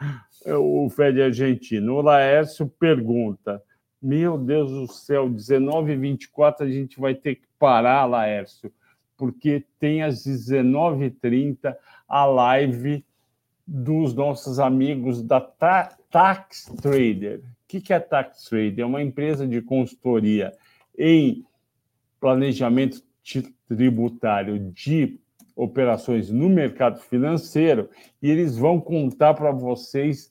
é, 0.46 0.54
o 0.54 0.88
Fed 0.88 1.20
argentino. 1.20 1.96
O 1.96 2.00
Laércio 2.00 2.66
pergunta: 2.66 3.62
Meu 4.00 4.38
Deus 4.38 4.70
do 4.70 4.86
céu, 4.86 5.28
19 5.28 5.92
e 5.92 5.96
24 5.96 6.64
a 6.64 6.70
gente 6.70 6.98
vai 6.98 7.14
ter 7.14 7.34
que 7.34 7.46
parar, 7.58 8.06
Laércio, 8.06 8.72
porque 9.16 9.64
tem 9.78 10.02
às 10.02 10.24
19h30 10.24 11.76
a 12.08 12.24
live 12.24 13.04
dos 13.66 14.14
nossos 14.14 14.58
amigos 14.58 15.22
da 15.22 15.40
Ta 15.40 15.94
Tax 16.10 16.72
Trader. 16.80 17.40
O 17.40 17.42
que 17.66 17.92
é 17.92 18.00
Tax 18.00 18.44
Trader? 18.44 18.80
É 18.80 18.86
uma 18.86 19.02
empresa 19.02 19.46
de 19.46 19.60
consultoria 19.60 20.54
em 20.98 21.46
planejamento 22.20 23.02
tributário 23.68 24.58
de 24.72 25.20
operações 25.54 26.30
no 26.30 26.48
mercado 26.48 27.00
financeiro 27.00 27.88
e 28.22 28.30
eles 28.30 28.56
vão 28.56 28.80
contar 28.80 29.34
para 29.34 29.50
vocês 29.50 30.30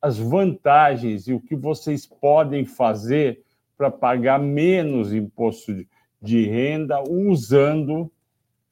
as 0.00 0.18
vantagens 0.18 1.26
e 1.26 1.32
o 1.32 1.40
que 1.40 1.56
vocês 1.56 2.06
podem 2.06 2.64
fazer 2.64 3.42
para 3.76 3.90
pagar 3.90 4.38
menos 4.38 5.12
imposto 5.12 5.84
de 6.20 6.46
renda 6.46 7.02
usando 7.02 8.10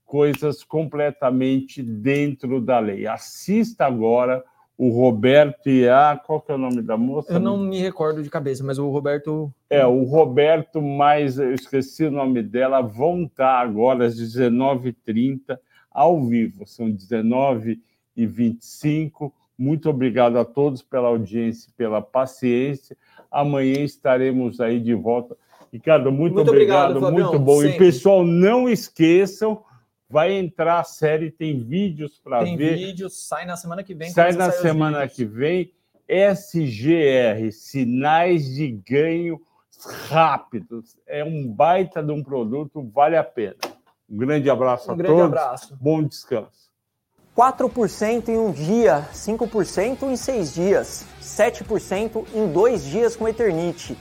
coisas 0.04 0.62
completamente 0.62 1.82
dentro 1.82 2.60
da 2.60 2.78
lei. 2.78 3.06
Assista 3.06 3.86
agora 3.86 4.44
o 4.78 4.90
Roberto 4.90 5.68
e 5.68 5.88
a. 5.88 6.16
Qual 6.22 6.40
que 6.40 6.52
é 6.52 6.54
o 6.54 6.58
nome 6.58 6.80
da 6.82 6.96
moça? 6.96 7.32
Eu 7.32 7.40
não 7.40 7.56
me 7.56 7.78
recordo 7.78 8.22
de 8.22 8.28
cabeça, 8.28 8.62
mas 8.62 8.78
o 8.78 8.90
Roberto. 8.90 9.50
É, 9.70 9.86
o 9.86 10.02
Roberto, 10.04 10.82
mais 10.82 11.38
eu 11.38 11.54
esqueci 11.54 12.04
o 12.04 12.10
nome 12.10 12.42
dela, 12.42 12.82
vão 12.82 13.22
estar 13.22 13.58
agora 13.60 14.04
às 14.04 14.14
19h30 14.16 15.58
ao 15.90 16.22
vivo. 16.22 16.66
São 16.66 16.90
19h25. 16.90 19.32
Muito 19.58 19.88
obrigado 19.88 20.38
a 20.38 20.44
todos 20.44 20.82
pela 20.82 21.08
audiência, 21.08 21.72
pela 21.76 22.02
paciência. 22.02 22.94
Amanhã 23.30 23.80
estaremos 23.80 24.60
aí 24.60 24.78
de 24.78 24.92
volta. 24.94 25.34
Ricardo, 25.72 26.12
muito, 26.12 26.34
muito 26.34 26.50
obrigado, 26.50 26.98
obrigado 26.98 27.12
muito 27.12 27.38
bom. 27.38 27.60
Sempre. 27.60 27.74
E 27.74 27.78
pessoal, 27.78 28.22
não 28.24 28.68
esqueçam 28.68 29.62
Vai 30.08 30.32
entrar 30.34 30.80
a 30.80 30.84
série, 30.84 31.30
tem 31.30 31.58
vídeos 31.58 32.20
para 32.22 32.44
ver. 32.44 32.56
Tem 32.56 32.56
vídeos, 32.56 33.26
sai 33.26 33.44
na 33.44 33.56
semana 33.56 33.82
que 33.82 33.94
vem. 33.94 34.10
Sai 34.10 34.32
na 34.32 34.50
semana 34.50 35.08
que 35.08 35.24
vem. 35.24 35.72
SGR, 36.08 37.50
sinais 37.50 38.54
de 38.54 38.70
ganho 38.70 39.40
rápidos. 40.08 40.96
É 41.06 41.24
um 41.24 41.48
baita 41.48 42.02
de 42.02 42.12
um 42.12 42.22
produto, 42.22 42.88
vale 42.94 43.16
a 43.16 43.24
pena. 43.24 43.56
Um 44.08 44.16
grande 44.16 44.48
abraço 44.48 44.88
um 44.88 44.94
a 44.94 44.96
grande 44.96 45.12
todos. 45.12 45.26
Abraço. 45.26 45.76
Bom 45.80 46.02
descanso. 46.02 46.66
4% 47.36 48.28
em 48.28 48.38
um 48.38 48.50
dia, 48.50 49.06
5% 49.12 50.04
em 50.04 50.16
seis 50.16 50.54
dias, 50.54 51.04
7% 51.20 52.24
em 52.34 52.50
dois 52.50 52.82
dias 52.84 53.14
com 53.14 53.28
Eternite, 53.28 53.98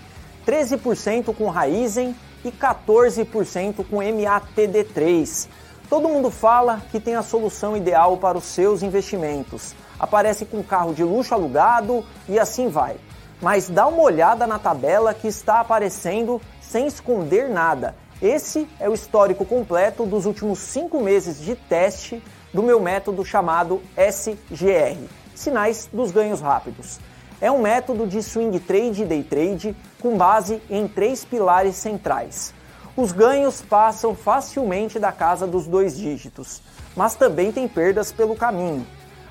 13% 0.48 1.36
com 1.36 1.50
Raizen 1.50 2.16
e 2.46 2.52
14% 2.52 3.84
com 3.90 3.98
MATD3. 3.98 5.50
Todo 5.90 6.10
mundo 6.10 6.32
fala 6.32 6.82
que 6.92 7.00
tem 7.00 7.16
a 7.16 7.22
solução 7.22 7.78
ideal 7.78 8.18
para 8.18 8.38
os 8.38 8.46
seus 8.46 8.82
investimentos. 8.82 9.76
Aparece 10.00 10.44
com 10.44 10.64
carro 10.64 10.96
de 10.96 11.04
luxo 11.04 11.34
alugado 11.34 12.04
e 12.28 12.40
assim 12.40 12.70
vai. 12.70 12.98
Mas 13.40 13.70
dá 13.70 13.86
uma 13.86 14.02
olhada 14.02 14.48
na 14.48 14.58
tabela 14.58 15.14
que 15.14 15.28
está 15.28 15.60
aparecendo 15.60 16.42
sem 16.60 16.88
esconder 16.88 17.50
nada. 17.50 17.96
Esse 18.20 18.68
é 18.80 18.90
o 18.90 18.94
histórico 18.94 19.46
completo 19.46 20.06
dos 20.06 20.26
últimos 20.26 20.58
cinco 20.60 21.02
meses 21.02 21.40
de 21.40 21.56
teste 21.56 22.24
do 22.52 22.64
meu 22.64 22.80
método 22.80 23.24
chamado 23.24 23.82
SGR 23.96 24.98
Sinais 25.36 25.88
dos 25.94 26.12
Ganhos 26.12 26.42
Rápidos. 26.42 27.00
É 27.40 27.52
um 27.52 27.62
método 27.62 28.08
de 28.08 28.24
swing 28.24 28.60
trade 28.60 29.04
e 29.04 29.06
day 29.06 29.22
trade 29.22 29.76
com 30.02 30.18
base 30.18 30.60
em 30.68 30.88
três 30.88 31.24
pilares 31.24 31.76
centrais 31.76 32.54
os 32.98 33.12
ganhos 33.12 33.62
passam 33.62 34.16
facilmente 34.16 34.98
da 34.98 35.12
casa 35.12 35.46
dos 35.46 35.68
dois 35.68 35.98
dígitos, 35.98 36.62
mas 36.96 37.14
também 37.14 37.52
tem 37.52 37.68
perdas 37.68 38.12
pelo 38.12 38.36
caminho. 38.36 38.88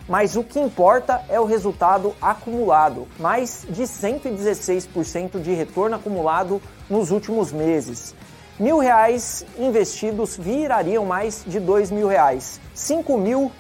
Mas 0.07 0.37
o 0.37 0.45
que 0.45 0.61
importa 0.61 1.25
é 1.31 1.41
o 1.41 1.47
resultado 1.47 2.15
acumulado, 2.21 3.09
mais 3.19 3.65
de 3.67 3.85
116% 3.85 5.41
de 5.41 5.55
retorno 5.55 5.97
acumulado 5.97 6.61
nos 6.91 7.11
últimos 7.11 7.53
meses. 7.53 8.15
Mil 8.61 8.79
reais 8.79 9.47
investidos 9.59 10.37
virariam 10.37 11.07
mais 11.07 11.43
de 11.47 11.59
dois 11.59 11.91
mil 11.91 12.07
reais. 12.07 12.61
Cinco 12.75 13.17
mil 13.17 13.51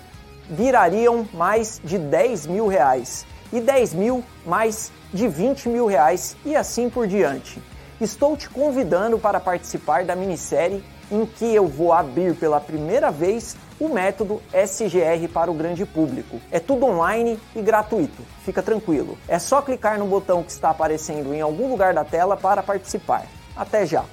virariam 0.51 1.27
mais 1.33 1.81
de 1.83 1.97
10 1.97 2.47
mil 2.47 2.67
reais. 2.67 3.27
E 3.51 3.59
10 3.59 3.95
mil 3.95 4.23
mais 4.45 4.93
de 5.15 5.27
20 5.27 5.71
mil 5.71 5.87
reais 5.87 6.37
e 6.45 6.55
assim 6.55 6.91
por 6.91 7.07
diante 7.07 7.59
estou 8.05 8.37
te 8.37 8.49
convidando 8.49 9.19
para 9.19 9.41
participar 9.41 10.05
da 10.05 10.15
minissérie 10.15 10.85
em 11.11 11.27
que 11.27 11.55
eu 11.55 11.67
vou 11.67 11.93
abrir 11.93 12.35
pela 12.35 12.61
primeira 12.61 13.11
vez 13.11 13.57
o 13.81 13.89
método 13.89 14.41
SGR 14.53 15.29
para 15.33 15.51
o 15.51 15.55
grande 15.55 15.85
público. 15.85 16.41
É 16.51 16.61
tudo 16.61 16.87
online 16.87 17.39
e 17.55 17.61
gratuito, 17.61 18.23
fica 18.45 18.63
tranquilo. 18.63 19.19
É 19.27 19.39
só 19.39 19.61
clicar 19.61 19.99
no 19.99 20.07
botão 20.07 20.43
que 20.43 20.51
está 20.51 20.71
aparecendo 20.71 21.35
em 21.35 21.41
algum 21.41 21.69
lugar 21.69 21.93
da 21.93 22.05
tela 22.05 22.37
para 22.37 22.63
participar. 22.63 23.27
Até 23.57 23.87
já! 23.87 24.05